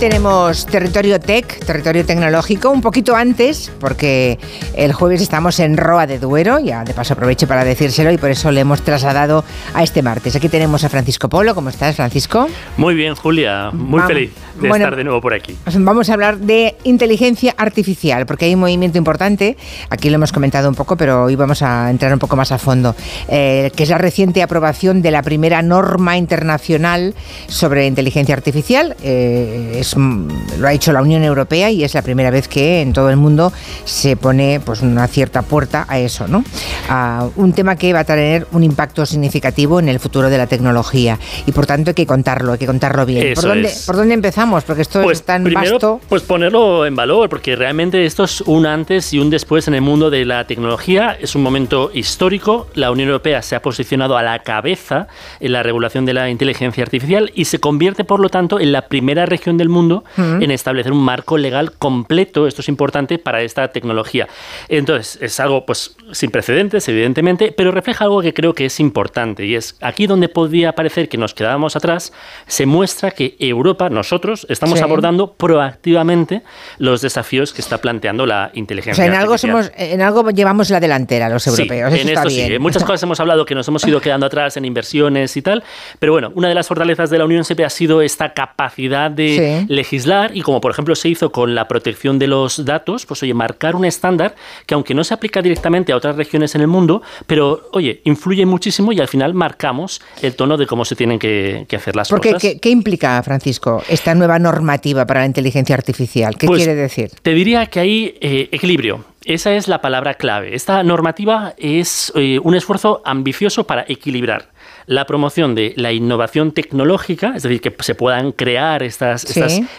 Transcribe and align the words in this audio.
Tenemos 0.00 0.66
territorio 0.66 1.18
tech, 1.18 1.64
territorio 1.64 2.04
tecnológico, 2.04 2.68
un 2.68 2.82
poquito 2.82 3.16
antes, 3.16 3.72
porque 3.80 4.38
el 4.74 4.92
jueves 4.92 5.22
estamos 5.22 5.58
en 5.58 5.78
Roa 5.78 6.06
de 6.06 6.18
Duero, 6.18 6.58
ya 6.58 6.84
de 6.84 6.92
paso 6.92 7.14
aprovecho 7.14 7.48
para 7.48 7.64
decírselo 7.64 8.12
y 8.12 8.18
por 8.18 8.30
eso 8.30 8.50
le 8.50 8.60
hemos 8.60 8.82
trasladado 8.82 9.42
a 9.72 9.82
este 9.82 10.02
martes. 10.02 10.36
Aquí 10.36 10.50
tenemos 10.50 10.84
a 10.84 10.90
Francisco 10.90 11.30
Polo, 11.30 11.54
¿cómo 11.54 11.70
estás 11.70 11.96
Francisco? 11.96 12.46
Muy 12.76 12.94
bien 12.94 13.14
Julia, 13.14 13.70
muy 13.72 14.02
feliz 14.02 14.32
de 14.60 14.68
estar 14.68 14.96
de 14.96 15.04
nuevo 15.04 15.20
por 15.20 15.32
aquí. 15.32 15.56
Vamos 15.78 16.10
a 16.10 16.14
hablar 16.14 16.38
de 16.38 16.76
inteligencia 16.84 17.54
artificial, 17.56 18.26
porque 18.26 18.44
hay 18.46 18.54
un 18.54 18.60
movimiento 18.60 18.98
importante, 18.98 19.56
aquí 19.88 20.10
lo 20.10 20.16
hemos 20.16 20.32
comentado 20.32 20.68
un 20.68 20.74
poco, 20.74 20.96
pero 20.96 21.24
hoy 21.24 21.36
vamos 21.36 21.62
a 21.62 21.90
entrar 21.90 22.12
un 22.12 22.18
poco 22.18 22.36
más 22.36 22.52
a 22.52 22.58
fondo, 22.58 22.94
eh, 23.28 23.70
que 23.74 23.82
es 23.84 23.88
la 23.88 23.98
reciente 23.98 24.42
aprobación 24.42 25.00
de 25.00 25.10
la 25.10 25.22
primera 25.22 25.62
norma 25.62 26.18
internacional 26.18 27.14
sobre 27.48 27.86
inteligencia 27.86 28.34
artificial. 28.34 28.94
Eh, 29.02 29.82
lo 29.96 30.66
ha 30.66 30.72
hecho 30.72 30.92
la 30.92 31.02
Unión 31.02 31.22
Europea 31.22 31.70
y 31.70 31.84
es 31.84 31.94
la 31.94 32.02
primera 32.02 32.30
vez 32.30 32.48
que 32.48 32.80
en 32.80 32.92
todo 32.92 33.10
el 33.10 33.16
mundo 33.16 33.52
se 33.84 34.16
pone 34.16 34.60
pues, 34.64 34.82
una 34.82 35.06
cierta 35.06 35.42
puerta 35.42 35.86
a 35.88 35.98
eso, 35.98 36.26
¿no? 36.28 36.44
A 36.88 37.28
un 37.36 37.52
tema 37.52 37.76
que 37.76 37.92
va 37.92 38.00
a 38.00 38.04
tener 38.04 38.46
un 38.52 38.62
impacto 38.62 39.06
significativo 39.06 39.78
en 39.78 39.88
el 39.88 40.00
futuro 40.00 40.30
de 40.30 40.38
la 40.38 40.46
tecnología 40.46 41.18
y 41.46 41.52
por 41.52 41.66
tanto 41.66 41.90
hay 41.90 41.94
que 41.94 42.06
contarlo, 42.06 42.52
hay 42.52 42.58
que 42.58 42.66
contarlo 42.66 43.06
bien. 43.06 43.34
¿Por 43.34 43.44
dónde, 43.44 43.70
¿Por 43.86 43.96
dónde, 43.96 44.14
empezamos? 44.14 44.64
Porque 44.64 44.82
esto 44.82 45.02
pues 45.02 45.18
es 45.18 45.24
tan 45.24 45.44
primero, 45.44 45.72
vasto. 45.72 46.00
Pues 46.08 46.22
ponerlo 46.22 46.86
en 46.86 46.96
valor, 46.96 47.28
porque 47.28 47.56
realmente 47.56 48.04
esto 48.04 48.24
es 48.24 48.40
un 48.42 48.66
antes 48.66 49.12
y 49.12 49.18
un 49.18 49.30
después 49.30 49.68
en 49.68 49.74
el 49.74 49.82
mundo 49.82 50.10
de 50.10 50.24
la 50.24 50.46
tecnología. 50.46 51.16
Es 51.20 51.34
un 51.34 51.42
momento 51.42 51.90
histórico. 51.92 52.68
La 52.74 52.90
Unión 52.90 53.08
Europea 53.08 53.42
se 53.42 53.56
ha 53.56 53.62
posicionado 53.62 54.16
a 54.16 54.22
la 54.22 54.40
cabeza 54.40 55.08
en 55.40 55.52
la 55.52 55.62
regulación 55.62 56.04
de 56.04 56.14
la 56.14 56.30
inteligencia 56.30 56.82
artificial 56.82 57.30
y 57.34 57.46
se 57.46 57.60
convierte, 57.60 58.04
por 58.04 58.20
lo 58.20 58.28
tanto, 58.28 58.60
en 58.60 58.72
la 58.72 58.88
primera 58.88 59.26
región 59.26 59.56
del 59.56 59.68
mundo 59.68 59.75
en 60.16 60.50
establecer 60.50 60.92
un 60.92 61.02
marco 61.02 61.38
legal 61.38 61.72
completo, 61.72 62.46
esto 62.46 62.60
es 62.60 62.68
importante, 62.68 63.18
para 63.18 63.42
esta 63.42 63.68
tecnología. 63.68 64.28
Entonces, 64.68 65.18
es 65.20 65.40
algo 65.40 65.66
pues 65.66 65.96
sin 66.12 66.30
precedentes, 66.30 66.88
evidentemente, 66.88 67.52
pero 67.56 67.70
refleja 67.70 68.04
algo 68.04 68.22
que 68.22 68.32
creo 68.32 68.54
que 68.54 68.66
es 68.66 68.80
importante 68.80 69.44
y 69.44 69.54
es 69.54 69.76
aquí 69.80 70.06
donde 70.06 70.28
podría 70.28 70.72
parecer 70.72 71.08
que 71.08 71.18
nos 71.18 71.34
quedábamos 71.34 71.76
atrás, 71.76 72.12
se 72.46 72.66
muestra 72.66 73.10
que 73.10 73.36
Europa, 73.38 73.88
nosotros, 73.90 74.46
estamos 74.48 74.80
abordando 74.80 75.32
proactivamente 75.34 76.42
los 76.78 77.00
desafíos 77.00 77.52
que 77.52 77.60
está 77.60 77.78
planteando 77.78 78.26
la 78.26 78.50
inteligencia 78.54 79.04
o 79.04 79.06
sea, 79.06 79.14
en 79.14 79.20
Algo 79.20 79.38
somos, 79.38 79.70
en 79.76 80.02
algo 80.02 80.30
llevamos 80.30 80.70
la 80.70 80.80
delantera 80.80 81.28
los 81.28 81.46
europeos. 81.46 81.92
en 81.92 82.08
esto 82.08 82.30
sí. 82.30 82.40
En 82.40 82.62
muchas 82.62 82.84
cosas 82.84 83.02
hemos 83.02 83.20
hablado 83.20 83.44
que 83.44 83.54
nos 83.54 83.66
hemos 83.68 83.86
ido 83.86 84.00
quedando 84.00 84.26
atrás 84.26 84.56
en 84.56 84.64
inversiones 84.64 85.36
y 85.36 85.42
tal, 85.42 85.62
pero 85.98 86.12
bueno, 86.12 86.32
una 86.34 86.48
de 86.48 86.54
las 86.54 86.66
fortalezas 86.66 87.10
de 87.10 87.18
la 87.18 87.24
Unión 87.24 87.44
siempre 87.44 87.64
ha 87.64 87.70
sido 87.70 88.02
esta 88.02 88.32
capacidad 88.32 89.10
de 89.10 89.65
legislar 89.68 90.36
y 90.36 90.42
como 90.42 90.60
por 90.60 90.70
ejemplo 90.70 90.94
se 90.94 91.08
hizo 91.08 91.32
con 91.32 91.54
la 91.54 91.68
protección 91.68 92.18
de 92.18 92.26
los 92.26 92.64
datos, 92.64 93.06
pues 93.06 93.22
oye, 93.22 93.34
marcar 93.34 93.76
un 93.76 93.84
estándar 93.84 94.34
que 94.66 94.74
aunque 94.74 94.94
no 94.94 95.04
se 95.04 95.14
aplica 95.14 95.42
directamente 95.42 95.92
a 95.92 95.96
otras 95.96 96.16
regiones 96.16 96.54
en 96.54 96.60
el 96.60 96.68
mundo, 96.68 97.02
pero 97.26 97.68
oye, 97.72 98.00
influye 98.04 98.46
muchísimo 98.46 98.92
y 98.92 99.00
al 99.00 99.08
final 99.08 99.34
marcamos 99.34 100.00
el 100.22 100.34
tono 100.34 100.56
de 100.56 100.66
cómo 100.66 100.84
se 100.84 100.96
tienen 100.96 101.18
que, 101.18 101.66
hacer 101.76 101.94
las 101.94 102.08
Porque, 102.08 102.32
cosas. 102.32 102.42
¿qué, 102.42 102.58
¿qué, 102.58 102.70
implica, 102.70 103.22
Francisco, 103.22 103.82
esta 103.88 104.14
nueva 104.14 104.38
normativa 104.38 105.06
para 105.06 105.20
la 105.20 105.26
inteligencia 105.26 105.74
artificial? 105.74 106.36
¿Qué 106.36 106.46
pues 106.46 106.62
quiere 106.62 106.74
decir? 106.74 107.10
Te 107.22 107.34
diría 107.34 107.66
que 107.66 107.80
hay 107.80 108.18
eh, 108.20 108.48
equilibrio. 108.52 109.04
Esa 109.24 109.54
es 109.54 109.66
la 109.66 109.80
palabra 109.80 110.14
clave. 110.14 110.54
Esta 110.54 110.82
normativa 110.84 111.54
es 111.58 112.12
eh, 112.14 112.38
un 112.42 112.54
esfuerzo 112.54 113.02
ambicioso 113.04 113.66
para 113.66 113.84
equilibrar 113.88 114.50
la 114.86 115.04
promoción 115.06 115.54
de 115.54 115.74
la 115.76 115.92
innovación 115.92 116.52
tecnológica, 116.52 117.34
es 117.36 117.42
decir, 117.42 117.60
que 117.60 117.74
se 117.80 117.94
puedan 117.94 118.32
crear 118.32 118.82
estas, 118.82 119.24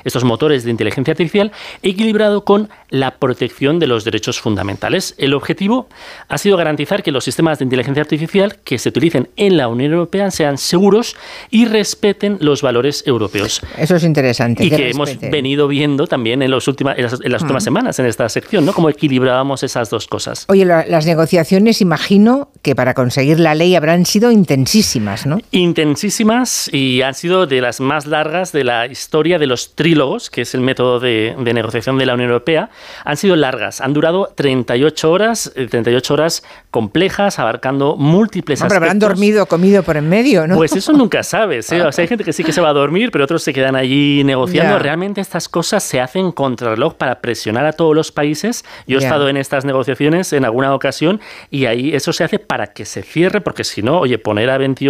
estos 0.03 0.23
motores 0.23 0.63
de 0.63 0.71
inteligencia 0.71 1.13
artificial, 1.13 1.51
equilibrado 1.81 2.43
con 2.43 2.69
la 2.89 3.15
protección 3.15 3.79
de 3.79 3.87
los 3.87 4.03
derechos 4.03 4.39
fundamentales. 4.39 5.15
El 5.17 5.33
objetivo 5.33 5.87
ha 6.27 6.37
sido 6.37 6.57
garantizar 6.57 7.03
que 7.03 7.11
los 7.11 7.23
sistemas 7.23 7.59
de 7.59 7.65
inteligencia 7.65 8.01
artificial 8.01 8.57
que 8.63 8.77
se 8.77 8.89
utilicen 8.89 9.29
en 9.37 9.57
la 9.57 9.67
Unión 9.67 9.93
Europea 9.93 10.31
sean 10.31 10.57
seguros 10.57 11.15
y 11.49 11.65
respeten 11.65 12.37
los 12.41 12.61
valores 12.61 13.03
europeos. 13.05 13.61
Eso 13.77 13.95
es 13.95 14.03
interesante. 14.03 14.65
Y 14.65 14.69
que, 14.69 14.89
hemos 14.89 15.19
venido 15.19 15.67
viendo 15.67 16.07
también 16.07 16.41
en, 16.41 16.51
los 16.51 16.67
últimas, 16.67 16.97
en 16.97 17.31
las, 17.31 17.41
últimas 17.41 17.63
semanas 17.63 17.99
en 17.99 18.05
esta 18.05 18.27
sección, 18.29 18.65
¿no? 18.65 18.73
Cómo 18.73 18.89
equilibrábamos 18.89 19.63
esas 19.63 19.89
dos 19.89 20.07
cosas. 20.07 20.45
Oye, 20.49 20.65
las 20.65 21.05
negociaciones, 21.05 21.81
imagino 21.81 22.49
que 22.61 22.75
para 22.75 22.93
conseguir 22.93 23.39
la 23.39 23.55
ley 23.55 23.75
habrán 23.75 24.05
sido 24.05 24.31
intensísimas 24.31 24.96
¿no? 25.25 25.39
Intensísimas 25.51 26.69
y 26.73 27.01
han 27.01 27.13
sido 27.13 27.47
de 27.47 27.61
las 27.61 27.79
más 27.79 28.05
largas 28.05 28.51
de 28.51 28.63
la 28.63 28.87
historia 28.87 29.39
de 29.39 29.47
los 29.47 29.75
trílogos, 29.75 30.29
que 30.29 30.41
es 30.41 30.53
el 30.53 30.61
método 30.61 30.99
de, 30.99 31.35
negociación 31.37 31.97
de 31.97 32.05
la 32.05 32.13
Unión 32.13 32.29
Europea. 32.29 32.69
Han 33.05 33.17
sido 33.17 33.35
largas, 33.35 33.81
han 33.81 33.93
durado 33.93 34.33
38 34.35 35.11
horas, 35.11 35.51
38 35.55 36.13
eh, 36.13 36.13
horas 36.13 36.43
complejas, 36.71 37.39
abarcando 37.39 37.95
múltiples 37.95 38.61
Hombre, 38.61 38.77
habrán 38.77 38.99
dormido, 38.99 39.45
comido 39.45 39.83
por 39.83 39.97
en 39.97 40.09
medio, 40.09 40.47
¿no? 40.47 40.55
Pues 40.55 40.75
eso 40.75 40.93
nunca 40.93 41.23
sabes. 41.23 41.71
¿eh? 41.71 41.81
O 41.81 41.91
sea, 41.91 42.03
hay 42.03 42.07
gente 42.07 42.23
que 42.23 42.33
sí 42.33 42.43
que 42.43 42.51
se 42.51 42.61
va 42.61 42.69
a 42.69 42.73
dormir, 42.73 43.11
pero 43.11 43.23
otros 43.23 43.43
se 43.43 43.53
quedan 43.53 43.75
allí 43.75 44.23
negociando. 44.23 44.79
Realmente 44.79 45.21
estas 45.21 45.47
cosas 45.47 45.83
se 45.83 45.99
hacen 45.99 46.31
contra 46.31 46.71
reloj 46.71 46.95
para 46.95 47.21
presionar 47.21 47.65
a 47.65 47.73
todos 47.73 47.95
los 47.95 48.11
países. 48.11 48.65
Yo 48.87 48.99
he 48.99 49.01
estado 49.01 49.29
en 49.29 49.37
estas 49.37 49.65
negociaciones 49.65 50.33
en 50.33 50.45
alguna 50.45 50.73
ocasión 50.73 51.19
y 51.49 51.65
ahí 51.65 51.93
eso 51.93 52.13
se 52.13 52.23
hace 52.23 52.39
para 52.39 52.67
que 52.67 52.85
se 52.85 53.03
cierre, 53.03 53.41
porque 53.41 53.63
si 53.63 53.81
no, 53.81 53.99
oye, 53.99 54.17
poner 54.17 54.49
a 54.49 54.57
28 54.57 54.86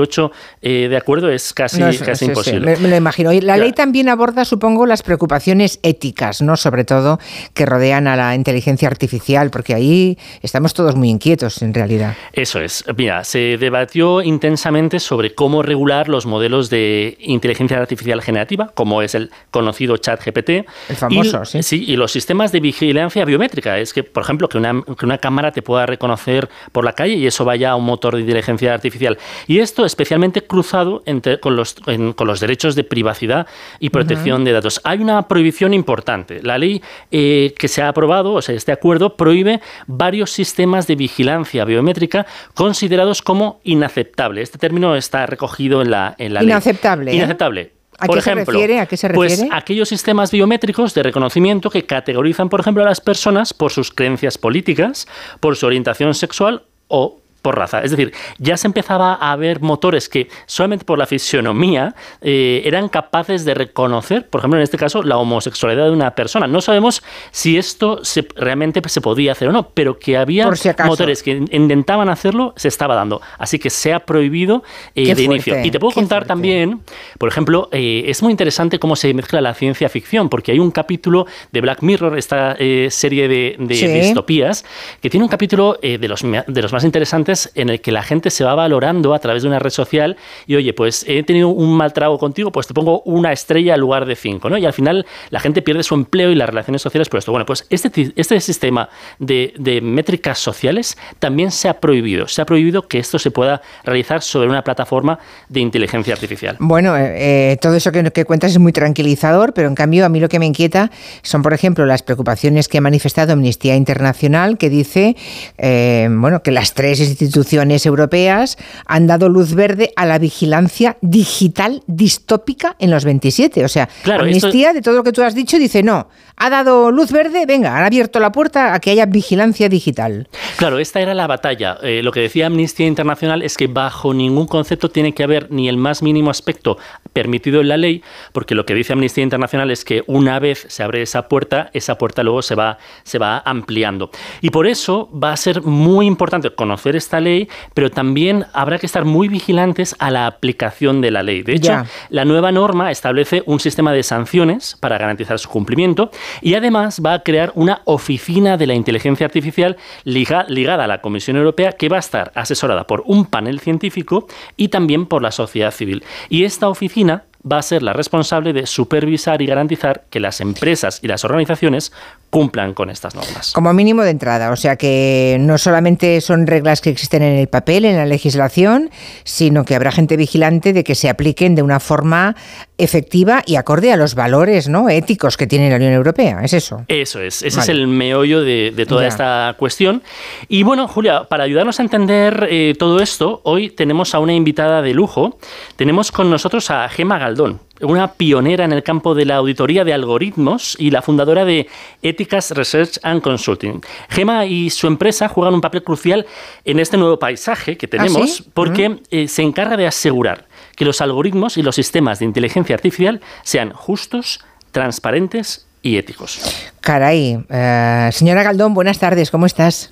eh, 0.61 0.87
de 0.89 0.97
acuerdo 0.97 1.29
es 1.29 1.53
casi, 1.53 1.81
casi 1.97 2.25
imposible. 2.25 2.77
Me, 2.77 2.89
lo 2.89 2.95
imagino. 2.95 3.31
Y 3.31 3.41
la 3.41 3.57
ley 3.57 3.71
también 3.71 4.09
aborda, 4.09 4.45
supongo, 4.45 4.85
las 4.85 5.03
preocupaciones 5.03 5.79
éticas, 5.83 6.41
¿no? 6.41 6.57
Sobre 6.57 6.83
todo 6.83 7.19
que 7.53 7.65
rodean 7.65 8.07
a 8.07 8.15
la 8.15 8.35
inteligencia 8.35 8.87
artificial, 8.87 9.49
porque 9.49 9.73
ahí 9.73 10.17
estamos 10.41 10.73
todos 10.73 10.95
muy 10.95 11.09
inquietos 11.09 11.61
en 11.61 11.73
realidad. 11.73 12.15
Eso 12.33 12.59
es. 12.59 12.83
Mira, 12.95 13.23
se 13.23 13.57
debatió 13.57 14.21
intensamente 14.21 14.99
sobre 14.99 15.33
cómo 15.33 15.63
regular 15.63 16.09
los 16.09 16.25
modelos 16.25 16.69
de 16.69 17.17
inteligencia 17.19 17.77
artificial 17.77 18.21
generativa, 18.21 18.71
como 18.73 19.01
es 19.01 19.15
el 19.15 19.31
conocido 19.51 19.97
chat 19.97 20.23
GPT. 20.23 20.49
El 20.89 20.95
famoso, 20.95 21.45
sí. 21.45 21.63
Sí, 21.63 21.83
y 21.87 21.95
los 21.95 22.11
sistemas 22.11 22.51
de 22.51 22.59
vigilancia 22.59 23.25
biométrica. 23.25 23.77
Es 23.77 23.93
que, 23.93 24.03
por 24.03 24.23
ejemplo, 24.23 24.49
que 24.49 24.57
una, 24.57 24.83
que 24.97 25.05
una 25.05 25.17
cámara 25.17 25.51
te 25.51 25.61
pueda 25.61 25.85
reconocer 25.85 26.49
por 26.71 26.85
la 26.85 26.93
calle 26.93 27.15
y 27.15 27.27
eso 27.27 27.45
vaya 27.45 27.71
a 27.71 27.75
un 27.75 27.85
motor 27.85 28.15
de 28.15 28.21
inteligencia 28.21 28.73
artificial. 28.73 29.17
Y 29.47 29.59
esto 29.59 29.85
especialmente 29.87 30.43
cruzado 30.43 31.03
con, 31.41 31.55
los, 31.55 31.73
con 31.73 32.27
los 32.27 32.39
derechos 32.39 32.75
de 32.75 32.83
privacidad 32.83 33.47
y 33.79 33.89
protección 33.89 34.43
de 34.43 34.51
datos. 34.51 34.81
Hay 34.83 34.99
una 34.99 35.27
prohibición 35.27 35.73
importante. 35.73 36.41
La 36.43 36.57
ley 36.57 36.81
eh, 37.11 37.53
que 37.57 37.67
se 37.67 37.81
ha 37.81 37.89
aprobado, 37.89 38.33
o 38.33 38.41
sea, 38.41 38.55
este 38.55 38.71
acuerdo, 38.71 39.15
prohíbe 39.15 39.61
varios 39.87 40.31
sistemas 40.31 40.87
de 40.87 40.95
vigilancia 40.95 41.65
biométrica 41.65 42.25
considerados 42.53 43.21
como 43.21 43.59
inaceptables. 43.63 44.43
Este 44.43 44.57
término 44.57 44.95
está 44.95 45.25
recogido 45.25 45.81
en 45.81 45.91
la, 45.91 46.15
en 46.17 46.33
la 46.33 46.43
inaceptable, 46.43 47.05
ley. 47.05 47.15
Inaceptable. 47.15 47.61
¿eh? 47.61 47.71
¿A 47.99 48.05
por 48.05 48.15
qué 48.15 48.19
ejemplo, 48.19 48.45
se 48.45 48.51
refiere? 48.51 48.79
¿A 48.79 48.85
qué 48.85 48.97
se 48.97 49.09
pues 49.09 49.31
refiere? 49.31 49.49
Pues 49.49 49.59
aquellos 49.59 49.89
sistemas 49.89 50.31
biométricos 50.31 50.93
de 50.93 51.03
reconocimiento 51.03 51.69
que 51.69 51.85
categorizan, 51.85 52.47
por 52.47 52.59
ejemplo, 52.59 52.83
a 52.83 52.85
las 52.85 53.01
personas 53.01 53.53
por 53.53 53.71
sus 53.71 53.91
creencias 53.91 54.37
políticas, 54.37 55.07
por 55.39 55.55
su 55.55 55.65
orientación 55.65 56.13
sexual 56.13 56.63
o 56.87 57.19
por 57.47 57.57
raza. 57.57 57.79
Es 57.81 57.91
decir, 57.91 58.11
ya 58.39 58.57
se 58.57 58.67
empezaba 58.67 59.13
a 59.13 59.33
ver 59.37 59.61
motores 59.61 60.09
que 60.09 60.27
solamente 60.47 60.83
por 60.83 60.99
la 60.99 61.05
fisionomía 61.05 61.95
eh, 62.19 62.61
eran 62.65 62.89
capaces 62.89 63.45
de 63.45 63.53
reconocer, 63.53 64.27
por 64.27 64.39
ejemplo, 64.41 64.59
en 64.59 64.63
este 64.63 64.77
caso, 64.77 65.01
la 65.01 65.15
homosexualidad 65.15 65.85
de 65.85 65.91
una 65.91 66.13
persona. 66.13 66.45
No 66.45 66.59
sabemos 66.59 67.01
si 67.31 67.57
esto 67.57 68.03
se, 68.03 68.27
realmente 68.35 68.81
se 68.89 68.99
podía 68.99 69.31
hacer 69.31 69.47
o 69.47 69.53
no, 69.53 69.69
pero 69.69 69.97
que 69.97 70.17
había 70.17 70.49
motores 70.83 71.23
que 71.23 71.41
intentaban 71.51 72.09
hacerlo, 72.09 72.53
se 72.57 72.67
estaba 72.67 72.95
dando. 72.95 73.21
Así 73.37 73.59
que 73.59 73.69
se 73.69 73.93
ha 73.93 73.99
prohibido 73.99 74.61
eh, 74.93 75.15
de 75.15 75.23
inicio. 75.23 75.63
Y 75.63 75.71
te 75.71 75.79
puedo 75.79 75.93
contar 75.93 76.25
también, 76.25 76.81
por 77.17 77.29
ejemplo, 77.29 77.69
eh, 77.71 78.03
es 78.07 78.21
muy 78.21 78.31
interesante 78.31 78.77
cómo 78.77 78.97
se 78.97 79.13
mezcla 79.13 79.39
la 79.39 79.53
ciencia 79.53 79.87
ficción, 79.87 80.27
porque 80.27 80.51
hay 80.51 80.59
un 80.59 80.71
capítulo 80.71 81.27
de 81.53 81.61
Black 81.61 81.81
Mirror, 81.81 82.17
esta 82.17 82.57
serie 82.89 83.29
de, 83.29 83.55
distopías, 83.57 84.65
que 85.01 85.09
tiene 85.09 85.23
un 85.23 85.29
capítulo 85.29 85.79
de, 85.81 86.07
los, 86.09 86.23
de 86.23 86.61
los 86.61 86.73
más 86.73 86.83
interesantes 86.83 87.36
en 87.55 87.69
el 87.69 87.81
que 87.81 87.91
la 87.91 88.03
gente 88.03 88.29
se 88.29 88.43
va 88.43 88.55
valorando 88.55 89.13
a 89.13 89.19
través 89.19 89.43
de 89.43 89.49
una 89.49 89.59
red 89.59 89.69
social 89.69 90.17
y 90.45 90.55
oye, 90.55 90.73
pues 90.73 91.05
he 91.07 91.23
tenido 91.23 91.49
un 91.49 91.75
mal 91.75 91.93
trago 91.93 92.17
contigo, 92.17 92.51
pues 92.51 92.67
te 92.67 92.73
pongo 92.73 93.01
una 93.05 93.31
estrella 93.31 93.75
en 93.75 93.81
lugar 93.81 94.05
de 94.05 94.15
cinco, 94.15 94.49
¿no? 94.49 94.57
Y 94.57 94.65
al 94.65 94.73
final 94.73 95.05
la 95.29 95.39
gente 95.39 95.61
pierde 95.61 95.83
su 95.83 95.95
empleo 95.95 96.31
y 96.31 96.35
las 96.35 96.49
relaciones 96.49 96.81
sociales 96.81 97.09
por 97.09 97.19
esto. 97.19 97.31
Bueno, 97.31 97.45
pues 97.45 97.65
este, 97.69 98.13
este 98.15 98.39
sistema 98.39 98.89
de, 99.19 99.53
métricas 99.83 100.39
sociales 100.39 100.97
también 101.19 101.51
se 101.51 101.69
ha 101.69 101.79
prohibido. 101.79 102.27
Se 102.27 102.41
ha 102.41 102.45
prohibido 102.45 102.87
que 102.87 102.99
esto 102.99 103.19
se 103.19 103.31
pueda 103.31 103.61
realizar 103.83 104.21
sobre 104.21 104.49
una 104.49 104.63
plataforma 104.63 105.19
de 105.49 105.59
inteligencia 105.59 106.13
artificial. 106.13 106.57
Bueno, 106.59 106.95
eh, 106.97 107.51
eh, 107.51 107.57
todo 107.61 107.75
eso 107.75 107.91
que, 107.91 108.11
que 108.11 108.25
cuentas 108.25 108.51
es 108.51 108.59
muy 108.59 108.71
tranquilizador, 108.71 109.53
pero 109.53 109.67
en 109.67 109.75
cambio 109.75 110.05
a 110.05 110.09
mí 110.09 110.19
lo 110.19 110.29
que 110.29 110.39
me 110.39 110.45
inquieta 110.45 110.91
son, 111.21 111.41
por 111.41 111.53
ejemplo, 111.53 111.85
las 111.85 112.03
preocupaciones 112.03 112.67
que 112.67 112.77
ha 112.79 112.81
manifestado 112.81 113.33
Amnistía 113.33 113.75
Internacional, 113.75 114.57
que 114.57 114.69
dice, 114.69 115.15
eh, 115.57 116.07
bueno, 116.09 116.41
que 116.41 116.51
las 116.51 116.73
tres 116.73 116.99
instituciones 116.99 117.26
instituciones 117.27 117.85
europeas 117.85 118.57
han 118.85 119.07
dado 119.07 119.29
luz 119.29 119.53
verde 119.53 119.91
a 119.95 120.05
la 120.05 120.19
vigilancia 120.19 120.97
digital 121.01 121.83
distópica 121.87 122.75
en 122.79 122.91
los 122.91 123.05
27. 123.05 123.63
O 123.63 123.67
sea, 123.67 123.89
la 124.05 124.15
Amnistía, 124.15 124.73
de 124.73 124.81
todo 124.81 124.95
lo 124.95 125.03
que 125.03 125.11
tú 125.11 125.21
has 125.21 125.35
dicho, 125.35 125.57
dice 125.57 125.83
no, 125.83 126.07
ha 126.37 126.49
dado 126.49 126.91
luz 126.91 127.11
verde, 127.11 127.45
venga, 127.45 127.75
han 127.75 127.83
abierto 127.83 128.19
la 128.19 128.31
puerta 128.31 128.73
a 128.73 128.79
que 128.79 128.91
haya 128.91 129.05
vigilancia 129.05 129.69
digital. 129.69 130.27
Claro, 130.57 130.79
esta 130.79 131.01
era 131.01 131.13
la 131.13 131.27
batalla. 131.27 131.77
Eh, 131.81 132.01
lo 132.03 132.11
que 132.11 132.21
decía 132.21 132.47
Amnistía 132.47 132.87
Internacional 132.87 133.41
es 133.41 133.57
que 133.57 133.67
bajo 133.67 134.13
ningún 134.13 134.47
concepto 134.47 134.89
tiene 134.89 135.13
que 135.13 135.23
haber 135.23 135.51
ni 135.51 135.67
el 135.67 135.77
más 135.77 136.03
mínimo 136.03 136.29
aspecto 136.29 136.77
permitido 137.13 137.61
en 137.61 137.69
la 137.69 137.77
ley, 137.77 138.03
porque 138.33 138.55
lo 138.55 138.65
que 138.65 138.75
dice 138.75 138.93
Amnistía 138.93 139.23
Internacional 139.23 139.71
es 139.71 139.83
que 139.83 140.03
una 140.07 140.39
vez 140.39 140.65
se 140.69 140.83
abre 140.83 141.01
esa 141.01 141.27
puerta, 141.27 141.69
esa 141.73 141.97
puerta 141.97 142.23
luego 142.23 142.41
se 142.41 142.55
va, 142.55 142.77
se 143.03 143.17
va 143.17 143.41
ampliando. 143.43 144.11
Y 144.41 144.51
por 144.51 144.67
eso 144.67 145.09
va 145.11 145.31
a 145.31 145.37
ser 145.37 145.63
muy 145.63 146.05
importante 146.05 146.51
conocer 146.51 146.95
esta 147.07 147.19
ley, 147.19 147.47
pero 147.73 147.89
también 147.89 148.45
habrá 148.53 148.77
que 148.77 148.85
estar 148.85 149.05
muy 149.05 149.29
vigilantes 149.29 149.95
a 149.99 150.11
la 150.11 150.27
aplicación 150.27 151.01
de 151.01 151.11
la 151.11 151.23
ley. 151.23 151.41
De 151.41 151.53
hecho, 151.53 151.83
la 152.09 152.25
nueva 152.25 152.51
norma 152.51 152.91
establece 152.91 153.43
un 153.45 153.59
sistema 153.59 153.93
de 153.93 154.03
sanciones 154.03 154.77
para 154.79 154.97
garantizar 154.97 155.39
su 155.39 155.49
cumplimiento 155.49 156.11
y 156.41 156.55
además 156.55 157.01
va 157.05 157.13
a 157.13 157.23
crear 157.23 157.51
una 157.55 157.81
oficina 157.85 158.57
de 158.57 158.67
la 158.67 158.73
inteligencia 158.73 159.25
artificial 159.25 159.77
ligada 160.03 160.83
a 160.83 160.87
la 160.87 161.01
Comisión 161.01 161.37
Europea 161.37 161.71
que 161.71 161.89
va 161.89 161.97
a 161.97 161.99
estar 161.99 162.31
asesorada 162.35 162.85
por 162.85 163.03
un 163.05 163.25
panel 163.25 163.59
científico 163.59 164.27
y 164.57 164.67
también 164.67 165.05
por 165.05 165.21
la 165.21 165.31
sociedad 165.31 165.71
civil. 165.71 166.03
Y 166.29 166.43
esta 166.43 166.67
oficina 166.67 167.23
va 167.49 167.59
a 167.59 167.61
ser 167.61 167.83
la 167.83 167.93
responsable 167.93 168.53
de 168.53 168.65
supervisar 168.65 169.41
y 169.41 169.45
garantizar 169.45 170.03
que 170.09 170.19
las 170.19 170.41
empresas 170.41 170.99
y 171.01 171.07
las 171.07 171.23
organizaciones 171.23 171.91
cumplan 172.29 172.73
con 172.73 172.89
estas 172.89 173.15
normas. 173.15 173.53
Como 173.53 173.73
mínimo 173.73 174.03
de 174.03 174.09
entrada, 174.09 174.51
o 174.51 174.55
sea 174.55 174.75
que 174.75 175.37
no 175.39 175.57
solamente 175.57 176.19
son 176.21 176.47
reglas 176.47 176.81
que 176.81 176.89
existen 176.89 177.23
en 177.23 177.37
el 177.37 177.47
papel, 177.47 177.85
en 177.85 177.95
la 177.95 178.05
legislación, 178.05 178.89
sino 179.23 179.65
que 179.65 179.75
habrá 179.75 179.91
gente 179.91 180.17
vigilante 180.17 180.73
de 180.73 180.83
que 180.83 180.95
se 180.95 181.09
apliquen 181.09 181.55
de 181.55 181.61
una 181.61 181.79
forma 181.79 182.35
efectiva 182.77 183.43
y 183.45 183.55
acorde 183.55 183.91
a 183.91 183.97
los 183.97 184.15
valores 184.15 184.67
¿no? 184.67 184.89
éticos 184.89 185.37
que 185.37 185.47
tiene 185.47 185.69
la 185.69 185.77
Unión 185.77 185.93
Europea. 185.93 186.41
¿Es 186.43 186.53
eso? 186.53 186.85
Eso 186.87 187.21
es, 187.21 187.41
ese 187.41 187.59
es 187.59 187.69
el 187.69 187.87
meollo 187.87 188.41
de, 188.41 188.85
toda 188.87 189.07
esta 189.07 189.55
cuestión. 189.57 190.03
Y 190.47 190.63
bueno, 190.63 190.87
Julia, 190.87 191.23
para 191.23 191.43
ayudarnos 191.43 191.79
a 191.79 191.83
entender 191.83 192.47
eh, 192.49 192.73
todo 192.77 192.99
esto, 192.99 193.41
hoy 193.43 193.69
tenemos 193.69 194.13
a 194.13 194.19
una 194.19 194.33
invitada 194.33 194.81
de 194.81 194.93
lujo. 194.93 195.37
Tenemos 195.75 196.11
con 196.11 196.29
nosotros 196.29 196.69
a 196.69 196.87
Gema 196.89 197.17
Galdón 197.17 197.59
una 197.81 198.13
pionera 198.13 198.65
en 198.65 198.73
el 198.73 198.83
campo 198.83 199.13
de 199.13 199.25
la 199.25 199.35
auditoría 199.35 199.83
de 199.83 199.93
algoritmos 199.93 200.75
y 200.79 200.89
la 200.89 201.01
fundadora 201.01 201.45
de 201.45 201.67
Éticas 202.01 202.51
Research 202.51 202.99
and 203.03 203.21
Consulting. 203.21 203.81
Gema 204.09 204.45
y 204.45 204.69
su 204.69 204.87
empresa 204.87 205.27
juegan 205.27 205.53
un 205.53 205.61
papel 205.61 205.83
crucial 205.83 206.25
en 206.65 206.79
este 206.79 206.97
nuevo 206.97 207.19
paisaje 207.19 207.77
que 207.77 207.85
¿Ah, 207.85 207.89
tenemos 207.89 208.43
porque 208.53 208.99
eh, 209.11 209.27
se 209.27 209.43
encarga 209.43 209.77
de 209.77 209.87
asegurar 209.87 210.46
que 210.77 210.85
los 210.85 211.01
algoritmos 211.01 211.57
y 211.57 211.63
los 211.63 211.75
sistemas 211.75 212.19
de 212.19 212.25
inteligencia 212.25 212.75
artificial 212.75 213.19
sean 213.43 213.73
justos, 213.73 214.39
transparentes 214.71 215.65
y 215.81 215.97
éticos. 215.97 216.39
Caray, 216.79 217.43
eh, 217.49 218.09
señora 218.13 218.43
Galdón, 218.43 218.73
buenas 218.73 218.99
tardes, 218.99 219.31
¿cómo 219.31 219.47
estás? 219.47 219.91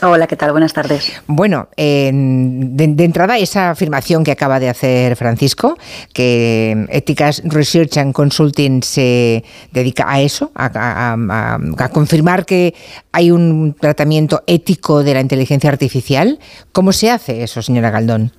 Hola, 0.00 0.28
¿qué 0.28 0.36
tal? 0.36 0.52
Buenas 0.52 0.72
tardes. 0.72 1.12
Bueno, 1.26 1.68
de, 1.76 3.04
entrada 3.04 3.36
esa 3.36 3.70
afirmación 3.70 4.22
que 4.22 4.30
acaba 4.30 4.60
de 4.60 4.68
hacer 4.68 5.16
Francisco, 5.16 5.76
que 6.12 6.86
Éticas 6.90 7.42
Research 7.44 7.98
and 7.98 8.12
Consulting 8.12 8.84
se 8.84 9.42
dedica 9.72 10.04
a 10.08 10.20
eso, 10.20 10.52
a 10.54 11.90
confirmar 11.92 12.46
que 12.46 12.74
hay 13.10 13.32
un 13.32 13.74
tratamiento 13.74 14.44
ético 14.46 15.02
de 15.02 15.14
la 15.14 15.20
inteligencia 15.20 15.68
artificial. 15.68 16.38
¿Cómo 16.70 16.92
se 16.92 17.10
hace 17.10 17.42
eso, 17.42 17.60
señora 17.60 17.90
Galdón? 17.90 18.32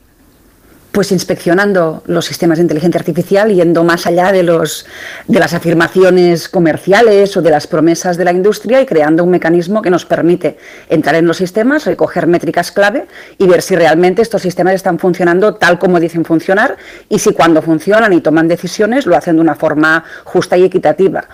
Pues 0.92 1.12
inspeccionando 1.12 2.04
los 2.08 2.26
sistemas 2.26 2.58
de 2.58 2.64
inteligencia 2.64 3.00
artificial, 3.00 3.54
yendo 3.54 3.84
más 3.84 4.08
allá 4.08 4.32
de, 4.32 4.44
los, 4.44 4.86
de 5.28 5.40
las 5.40 5.54
afirmaciones 5.54 6.50
comerciales 6.50 7.38
o 7.38 7.42
de 7.42 7.52
las 7.52 7.68
promesas 7.68 8.18
de 8.18 8.26
la 8.26 8.32
industria 8.32 8.82
y 8.82 8.86
creando 8.86 9.24
un 9.24 9.30
mecanismo 9.30 9.82
que 9.82 9.90
nos 9.90 10.06
permite 10.06 10.58
entrar 10.90 11.16
en 11.16 11.28
los 11.28 11.38
sistemas, 11.38 11.86
recoger 11.86 12.26
métricas 12.28 12.72
clave 12.72 13.06
y 13.38 13.46
ver 13.48 13.62
si 13.62 13.76
realmente 13.76 14.22
estos 14.22 14.42
sistemas 14.42 14.74
están 14.74 14.98
funcionando 14.98 15.56
tal 15.56 15.78
como 15.78 16.00
dicen 16.00 16.26
funcionar 16.26 16.78
y 17.08 17.20
si 17.20 17.34
cuando 17.34 17.62
funcionan 17.62 18.12
y 18.14 18.22
toman 18.22 18.48
decisiones 18.48 19.06
lo 19.06 19.16
hacen 19.16 19.36
de 19.36 19.42
una 19.42 19.56
forma 19.56 20.04
justa 20.24 20.58
y 20.58 20.64
equitativa. 20.64 21.26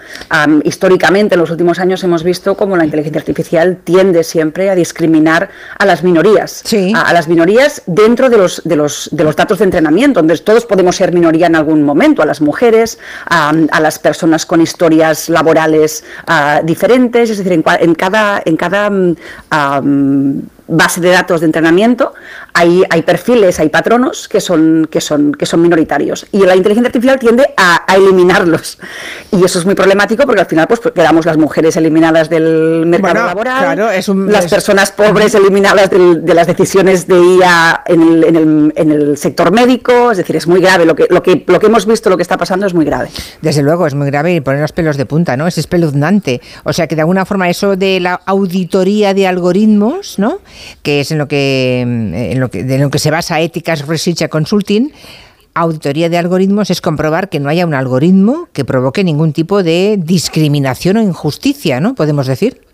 históricamente, 0.64 1.36
en 1.36 1.42
los 1.42 1.52
últimos 1.52 1.80
años 1.80 2.04
hemos 2.04 2.24
visto 2.24 2.56
cómo 2.56 2.76
la 2.76 2.86
inteligencia 2.86 3.20
artificial 3.20 3.78
tiende 3.84 4.24
siempre 4.24 4.70
a 4.70 4.76
discriminar 4.76 5.50
a 5.78 5.86
las 5.86 6.04
minorías, 6.04 6.64
a, 6.94 7.14
las 7.14 7.28
minorías 7.28 7.82
dentro 7.86 8.30
de 8.30 8.38
los, 8.38 8.62
de 8.66 8.76
los, 8.76 9.10
de 9.12 9.24
los 9.24 9.36
datos 9.36 9.45
de 9.54 9.64
entrenamiento, 9.64 10.20
donde 10.20 10.38
todos 10.40 10.66
podemos 10.66 10.96
ser 10.96 11.14
minoría 11.14 11.48
en 11.48 11.56
algún 11.56 11.84
momento, 11.84 12.22
a 12.22 12.26
las 12.26 12.42
mujeres, 12.42 12.98
a, 13.26 13.54
las 13.80 14.00
personas 14.00 14.46
con 14.46 14.62
historias 14.62 15.30
laborales 15.30 16.04
diferentes, 16.64 17.30
es 17.30 17.38
decir, 17.38 17.54
en, 17.54 17.96
cada, 17.96 18.42
en 18.44 18.58
cada 18.58 18.90
mm, 18.90 20.42
base 20.68 21.02
de 21.02 21.10
datos 21.10 21.42
de 21.42 21.48
entrenamiento 21.48 22.14
hay, 22.54 22.84
hay 22.90 23.02
perfiles, 23.02 23.60
hay 23.60 23.68
patronos 23.68 24.30
que 24.30 24.40
son, 24.40 24.88
que, 24.90 25.02
son, 25.02 25.34
que 25.34 25.46
son 25.46 25.62
minoritarios. 25.62 26.26
Y 26.32 26.40
la 26.40 26.56
inteligencia 26.56 26.88
artificial 26.88 27.20
tiende 27.20 27.54
a, 27.58 27.86
eliminarlos. 27.94 28.78
Y 29.32 29.44
eso 29.44 29.60
es 29.60 29.66
muy 29.66 29.76
problemático 29.76 30.24
porque 30.26 30.42
al 30.42 30.48
final 30.48 30.66
pues, 30.68 30.80
quedamos 30.80 31.26
las 31.26 31.38
mujeres 31.38 31.76
eliminadas 31.76 32.30
del 32.30 32.86
mercado 32.86 33.26
laboral, 33.26 33.78
las 34.28 34.48
personas 34.48 34.92
pobres 34.92 35.36
eliminadas 35.36 35.90
de 35.90 36.34
las 36.34 36.48
decisiones 36.48 37.08
de 37.08 37.20
IA 37.20 37.84
en 37.86 38.02
el, 38.02 38.24
en, 38.24 38.36
el, 38.36 38.74
en 38.76 38.92
el, 38.92 39.18
sector 39.18 39.52
médico. 39.52 40.12
Es 40.12 40.18
decir, 40.18 40.38
es 40.38 40.48
muy 40.48 40.62
grave. 40.62 40.86
Lo 40.86 40.96
que, 40.96 41.08
lo, 41.10 41.22
que, 41.22 41.44
lo 41.46 41.60
que 41.60 41.66
hemos 41.66 41.86
visto, 41.86 42.10
lo 42.10 42.16
que 42.16 42.24
está 42.24 42.38
pasando 42.38 42.66
es 42.66 42.74
muy 42.74 42.86
grave. 42.86 43.10
Desde 43.42 43.64
luego, 43.64 43.86
es 43.86 43.96
muy 43.96 44.08
grave 44.08 44.34
y 44.34 44.40
poner 44.40 44.62
los 44.62 44.72
pelos 44.72 44.96
de 44.96 45.06
punta, 45.06 45.36
¿no? 45.36 45.46
Es 45.46 45.58
espeluznante. 45.58 46.42
O 46.64 46.72
sea 46.72 46.88
que 46.88 46.96
de 46.96 47.02
alguna 47.02 47.26
forma 47.26 47.50
eso 47.50 47.76
de 47.76 48.00
la 48.00 48.22
auditoría 48.26 49.14
de 49.14 49.28
algoritmos, 49.28 50.20
¿no? 50.20 50.40
Que 50.84 51.02
es 51.02 51.12
en 51.12 51.18
lo 51.18 51.28
que, 51.28 51.82
en 51.82 52.40
lo 52.40 52.48
de 52.48 52.78
lo 52.78 52.90
que 52.90 53.00
se 53.00 53.12
basa 53.12 53.42
Éticas 53.42 53.88
Research 53.88 54.30
Consulting, 54.30 54.92
auditoría 55.54 56.10
de 56.10 56.18
algoritmos 56.18 56.70
es 56.70 56.82
comprobar 56.82 57.30
que 57.30 57.40
no 57.40 57.50
haya 57.50 57.66
un 57.66 57.74
algoritmo 57.74 58.50
que 58.54 58.66
provoque 58.66 59.04
ningún 59.04 59.34
tipo 59.34 59.64
de 59.64 59.98
discriminación 59.98 60.98
o 60.98 61.02
injusticia, 61.02 61.80
¿no? 61.80 61.96
Podemos 61.96 62.28
decir. 62.28 62.65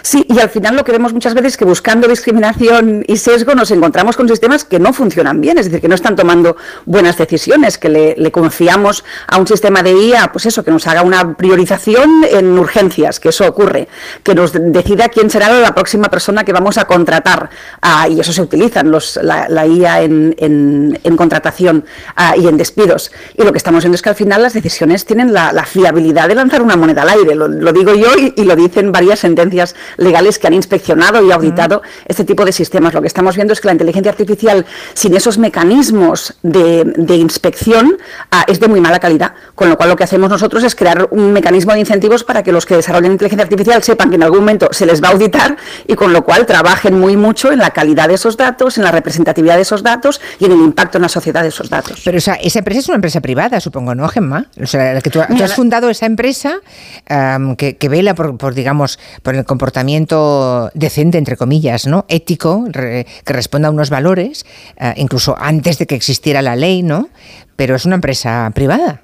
Sí, 0.00 0.24
y 0.28 0.40
al 0.40 0.48
final 0.48 0.74
lo 0.76 0.84
que 0.84 0.92
vemos 0.92 1.12
muchas 1.12 1.34
veces 1.34 1.52
es 1.52 1.56
que 1.56 1.64
buscando 1.64 2.08
discriminación 2.08 3.04
y 3.06 3.16
sesgo 3.18 3.54
nos 3.54 3.70
encontramos 3.70 4.16
con 4.16 4.28
sistemas 4.28 4.64
que 4.64 4.78
no 4.78 4.92
funcionan 4.92 5.40
bien, 5.40 5.58
es 5.58 5.66
decir, 5.66 5.80
que 5.80 5.88
no 5.88 5.94
están 5.94 6.16
tomando 6.16 6.56
buenas 6.86 7.18
decisiones, 7.18 7.76
que 7.76 7.88
le, 7.88 8.32
confiamos 8.32 9.04
a 9.26 9.38
un 9.38 9.46
sistema 9.46 9.82
de 9.82 9.92
IA, 9.92 10.32
pues 10.32 10.46
eso, 10.46 10.64
que 10.64 10.70
nos 10.70 10.86
haga 10.86 11.02
una 11.02 11.36
priorización 11.36 12.24
en 12.24 12.58
urgencias, 12.58 13.20
que 13.20 13.28
eso 13.28 13.46
ocurre, 13.46 13.88
que 14.22 14.34
nos 14.34 14.52
decida 14.52 15.08
quién 15.10 15.28
será 15.28 15.50
la 15.60 15.74
próxima 15.74 16.08
persona 16.08 16.44
que 16.44 16.52
vamos 16.52 16.78
a 16.78 16.86
contratar, 16.86 17.50
ah, 17.82 18.08
y 18.08 18.20
eso 18.20 18.32
se 18.32 18.40
utiliza 18.40 18.82
los, 18.82 19.18
la, 19.22 19.66
IA 19.66 20.02
en, 20.02 20.98
contratación 21.16 21.84
ah, 22.16 22.34
y 22.36 22.48
en 22.48 22.56
despidos. 22.56 23.12
Y 23.36 23.42
lo 23.42 23.52
que 23.52 23.58
estamos 23.58 23.84
viendo 23.84 23.96
es 23.96 24.02
que 24.02 24.08
al 24.08 24.14
final 24.14 24.42
las 24.42 24.54
decisiones 24.54 25.04
tienen 25.04 25.32
la, 25.32 25.52
fiabilidad 25.64 26.28
de 26.28 26.34
lanzar 26.34 26.60
una 26.60 26.76
moneda 26.76 27.02
al 27.02 27.10
aire, 27.10 27.34
lo, 27.34 27.72
digo 27.72 27.94
yo 27.94 28.10
y 28.16 28.44
lo 28.44 28.56
dicen 28.56 28.90
varias 28.90 29.20
sentencias 29.20 29.74
legales 29.96 30.38
que 30.38 30.46
han 30.46 30.54
inspeccionado 30.54 31.24
y 31.24 31.30
auditado 31.30 31.82
este 32.06 32.24
tipo 32.24 32.44
de 32.44 32.52
sistemas. 32.52 32.94
Lo 32.94 33.00
que 33.00 33.06
estamos 33.06 33.36
viendo 33.36 33.52
es 33.52 33.60
que 33.60 33.68
la 33.68 33.72
inteligencia 33.72 34.10
artificial, 34.10 34.66
sin 34.94 35.14
esos 35.14 35.38
mecanismos 35.38 36.34
de, 36.42 37.16
inspección, 37.16 37.98
ah, 38.30 38.44
es 38.46 38.60
de 38.60 38.68
muy 38.68 38.80
mala 38.80 38.98
calidad. 38.98 39.34
Con 39.54 39.68
lo 39.68 39.76
cual, 39.76 39.90
lo 39.90 39.96
que 39.96 40.04
hacemos 40.04 40.30
nosotros 40.30 40.64
es 40.64 40.74
crear 40.74 41.08
un 41.10 41.32
mecanismo 41.32 41.72
de 41.72 41.80
incentivos 41.80 42.24
para 42.24 42.42
que 42.42 42.52
los 42.52 42.66
que 42.66 42.76
desarrollen 42.76 43.12
inteligencia 43.12 43.44
artificial 43.44 43.82
sepan 43.82 44.10
que 44.10 44.16
en 44.16 44.22
algún 44.22 44.40
momento 44.40 44.68
se 44.72 44.86
les 44.86 45.02
va 45.02 45.08
a 45.08 45.12
auditar 45.12 45.56
y 45.86 45.94
con 45.94 46.12
lo 46.12 46.24
cual 46.24 46.46
trabajen 46.46 46.98
muy 46.98 47.16
mucho 47.16 47.52
en 47.52 47.58
la 47.58 47.70
calidad 47.70 48.08
de 48.08 48.14
esos 48.14 48.36
datos, 48.36 48.78
en 48.78 48.84
la 48.84 48.90
representatividad 48.90 49.56
de 49.56 49.62
esos 49.62 49.82
datos 49.82 50.20
y 50.38 50.46
en 50.46 50.52
el 50.52 50.58
impacto 50.58 50.98
en 50.98 51.02
la 51.02 51.08
sociedad 51.08 51.42
de 51.42 51.48
esos 51.48 51.68
datos. 51.68 52.02
Pero 52.04 52.18
esa, 52.18 52.34
esa 52.34 52.60
empresa 52.60 52.80
es 52.80 52.88
una 52.88 52.96
empresa 52.96 53.20
privada, 53.20 53.60
supongo, 53.60 53.94
¿no, 53.94 54.08
Gemma? 54.08 54.46
O 54.60 54.66
sea, 54.66 55.00
que 55.00 55.10
tú, 55.10 55.20
has 55.20 55.54
fundado 55.54 55.90
esa 55.90 56.06
empresa 56.06 56.56
que, 57.56 57.76
que, 57.76 57.88
vela 57.88 58.14
por, 58.14 58.36
por, 58.38 58.54
digamos, 58.54 58.98
por 59.22 59.34
el 59.34 59.44
comportamiento 59.44 59.71
comportamiento 59.72 60.70
decente, 60.74 61.16
entre 61.16 61.38
comillas, 61.38 61.86
¿no? 61.86 62.04
ético, 62.08 62.66
que 62.70 63.32
responda 63.32 63.68
a 63.68 63.70
unos 63.70 63.88
valores, 63.88 64.44
eh, 64.76 64.92
incluso 64.96 65.34
antes 65.38 65.78
de 65.78 65.86
que 65.86 65.94
existiera 65.94 66.42
la 66.42 66.56
ley, 66.56 66.82
¿no? 66.82 67.08
Pero 67.56 67.74
es 67.74 67.86
una 67.86 67.94
empresa 67.94 68.50
privada. 68.54 69.00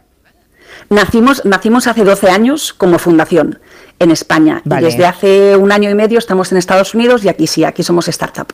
Nacimos, 0.91 1.47
nacimos 1.47 1.87
hace 1.87 2.05
12 2.05 2.29
años 2.29 2.75
como 2.75 2.99
fundación 2.99 3.61
en 3.99 4.11
España 4.11 4.63
y 4.65 4.69
desde 4.83 5.07
hace 5.07 5.57
un 5.57 5.73
año 5.73 5.91
y 5.91 5.95
medio 5.95 6.19
estamos 6.19 6.53
en 6.53 6.59
Estados 6.59 6.95
Unidos 6.95 7.25
y 7.25 7.29
aquí 7.29 7.47
sí, 7.47 7.65
aquí 7.65 7.83
somos 7.83 8.09
startup. 8.09 8.49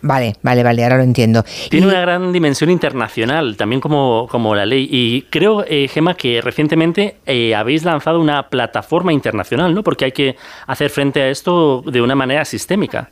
Vale, 0.00 0.36
vale, 0.42 0.62
vale, 0.62 0.82
ahora 0.82 0.96
lo 0.96 1.02
entiendo. 1.04 1.44
Tiene 1.70 1.86
una 1.86 2.00
gran 2.00 2.32
dimensión 2.32 2.70
internacional, 2.70 3.56
también 3.56 3.80
como, 3.80 4.26
como 4.30 4.54
la 4.54 4.66
ley. 4.66 4.88
Y 4.90 5.22
creo, 5.22 5.64
eh, 5.66 5.88
Gema, 5.88 6.14
que 6.14 6.40
recientemente 6.40 7.16
eh, 7.24 7.54
habéis 7.54 7.84
lanzado 7.84 8.20
una 8.20 8.48
plataforma 8.48 9.12
internacional, 9.12 9.74
¿no? 9.74 9.82
Porque 9.82 10.06
hay 10.06 10.12
que 10.12 10.36
hacer 10.66 10.90
frente 10.90 11.22
a 11.22 11.28
esto 11.28 11.82
de 11.86 12.02
una 12.02 12.16
manera 12.16 12.44
sistémica. 12.44 13.10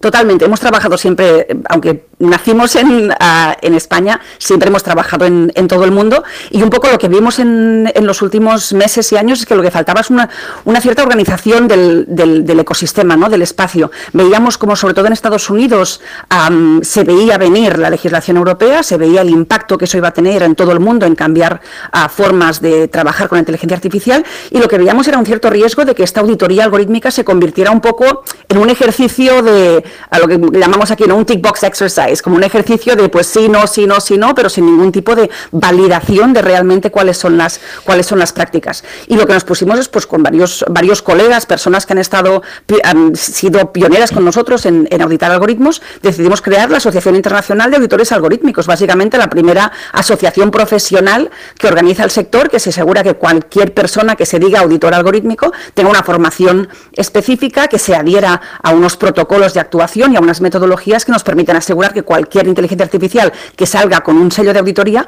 Totalmente. 0.00 0.46
Hemos 0.46 0.60
trabajado 0.60 0.96
siempre, 0.96 1.46
aunque 1.68 2.06
nacimos 2.20 2.74
en, 2.76 3.12
en 3.60 3.74
España, 3.74 4.18
siempre 4.38 4.70
hemos 4.70 4.82
trabajado 4.82 5.26
en, 5.26 5.52
en, 5.54 5.68
todo 5.68 5.84
el 5.84 5.92
mundo. 5.92 6.24
Y 6.50 6.62
un 6.62 6.70
poco 6.70 6.88
lo 6.88 6.96
que 6.96 7.08
vimos 7.08 7.38
en, 7.38 7.90
en, 7.94 8.06
los 8.06 8.22
últimos 8.22 8.72
meses 8.72 9.12
y 9.12 9.18
años 9.18 9.40
es 9.40 9.46
que 9.46 9.54
lo 9.54 9.62
que 9.62 9.70
faltaba 9.70 10.00
es 10.00 10.08
una, 10.08 10.30
una 10.64 10.80
cierta 10.80 11.02
organización 11.02 11.68
del, 11.68 12.06
del, 12.08 12.46
del, 12.46 12.60
ecosistema, 12.60 13.14
¿no? 13.14 13.28
del 13.28 13.42
espacio. 13.42 13.90
Veíamos 14.14 14.56
como, 14.56 14.74
sobre 14.74 14.94
todo 14.94 15.06
en 15.06 15.12
Estados 15.12 15.50
Unidos, 15.50 16.00
um, 16.48 16.80
se 16.82 17.04
veía 17.04 17.36
venir 17.36 17.78
la 17.78 17.90
legislación 17.90 18.38
europea, 18.38 18.82
se 18.82 18.96
veía 18.96 19.20
el 19.20 19.28
impacto 19.28 19.76
que 19.76 19.84
eso 19.84 19.98
iba 19.98 20.08
a 20.08 20.12
tener 20.14 20.42
en 20.42 20.54
todo 20.54 20.72
el 20.72 20.80
mundo 20.80 21.04
en 21.04 21.14
cambiar 21.14 21.60
uh, 21.92 22.08
formas 22.08 22.62
de 22.62 22.88
trabajar 22.88 23.28
con 23.28 23.36
la 23.36 23.40
inteligencia 23.40 23.76
artificial. 23.76 24.24
Y 24.50 24.60
lo 24.60 24.68
que 24.68 24.78
veíamos 24.78 25.06
era 25.08 25.18
un 25.18 25.26
cierto 25.26 25.50
riesgo 25.50 25.84
de 25.84 25.94
que 25.94 26.04
esta 26.04 26.22
auditoría 26.22 26.64
algorítmica 26.64 27.10
se 27.10 27.22
convirtiera 27.22 27.70
un 27.70 27.82
poco 27.82 28.24
en 28.48 28.56
un 28.56 28.70
ejercicio 28.70 29.42
de, 29.42 29.89
a 30.10 30.18
lo 30.18 30.28
que 30.28 30.38
llamamos 30.58 30.90
aquí, 30.90 31.04
¿no? 31.04 31.16
un 31.16 31.24
tick 31.24 31.40
box 31.40 31.62
exercise, 31.64 32.22
como 32.22 32.36
un 32.36 32.44
ejercicio 32.44 32.96
de 32.96 33.08
pues 33.08 33.26
sí, 33.26 33.48
no, 33.48 33.66
sí, 33.66 33.86
no, 33.86 34.00
sí, 34.00 34.16
no, 34.16 34.34
pero 34.34 34.48
sin 34.48 34.66
ningún 34.66 34.92
tipo 34.92 35.14
de 35.14 35.30
validación 35.52 36.32
de 36.32 36.42
realmente 36.42 36.90
cuáles 36.90 37.18
son 37.18 37.36
las, 37.36 37.60
cuáles 37.84 38.06
son 38.06 38.18
las 38.18 38.32
prácticas. 38.32 38.84
Y 39.06 39.16
lo 39.16 39.26
que 39.26 39.34
nos 39.34 39.44
pusimos 39.44 39.78
es 39.78 39.88
pues 39.88 40.06
con 40.06 40.22
varios, 40.22 40.64
varios 40.68 41.02
colegas, 41.02 41.46
personas 41.46 41.86
que 41.86 41.92
han 41.92 41.98
estado, 41.98 42.42
han 42.84 43.16
sido 43.16 43.72
pioneras 43.72 44.12
con 44.12 44.24
nosotros 44.24 44.66
en, 44.66 44.88
auditar 45.00 45.30
algoritmos, 45.30 45.82
decidimos 46.02 46.42
crear 46.42 46.70
la 46.70 46.76
Asociación 46.76 47.16
Internacional 47.16 47.70
de 47.70 47.78
Auditores 47.78 48.12
Algorítmicos, 48.12 48.66
básicamente 48.66 49.18
la 49.18 49.30
primera 49.30 49.72
asociación 49.92 50.50
profesional 50.50 51.30
que 51.58 51.66
organiza 51.66 52.04
el 52.04 52.10
sector, 52.10 52.50
que 52.50 52.60
se 52.60 52.70
asegura 52.70 53.02
que 53.02 53.14
cualquier 53.14 53.72
persona 53.72 54.16
que 54.16 54.26
se 54.26 54.38
diga 54.38 54.60
auditor 54.60 54.94
algorítmico 54.94 55.52
tenga 55.74 55.90
una 55.90 56.02
formación 56.02 56.68
específica, 56.92 57.68
que 57.68 57.78
se 57.78 57.94
adhiera 57.94 58.40
a 58.62 58.70
unos 58.70 58.96
protocolos 58.96 59.54
de 59.54 59.60
actuación 59.60 59.79
y 59.96 60.16
a 60.16 60.20
unas 60.20 60.40
metodologías 60.40 61.04
que 61.04 61.12
nos 61.12 61.24
permitan 61.24 61.56
asegurar 61.56 61.94
que 61.94 62.02
cualquier 62.02 62.46
inteligencia 62.46 62.84
artificial 62.84 63.32
que 63.56 63.66
salga 63.66 64.00
con 64.00 64.16
un 64.16 64.30
sello 64.30 64.52
de 64.52 64.58
auditoría 64.58 65.06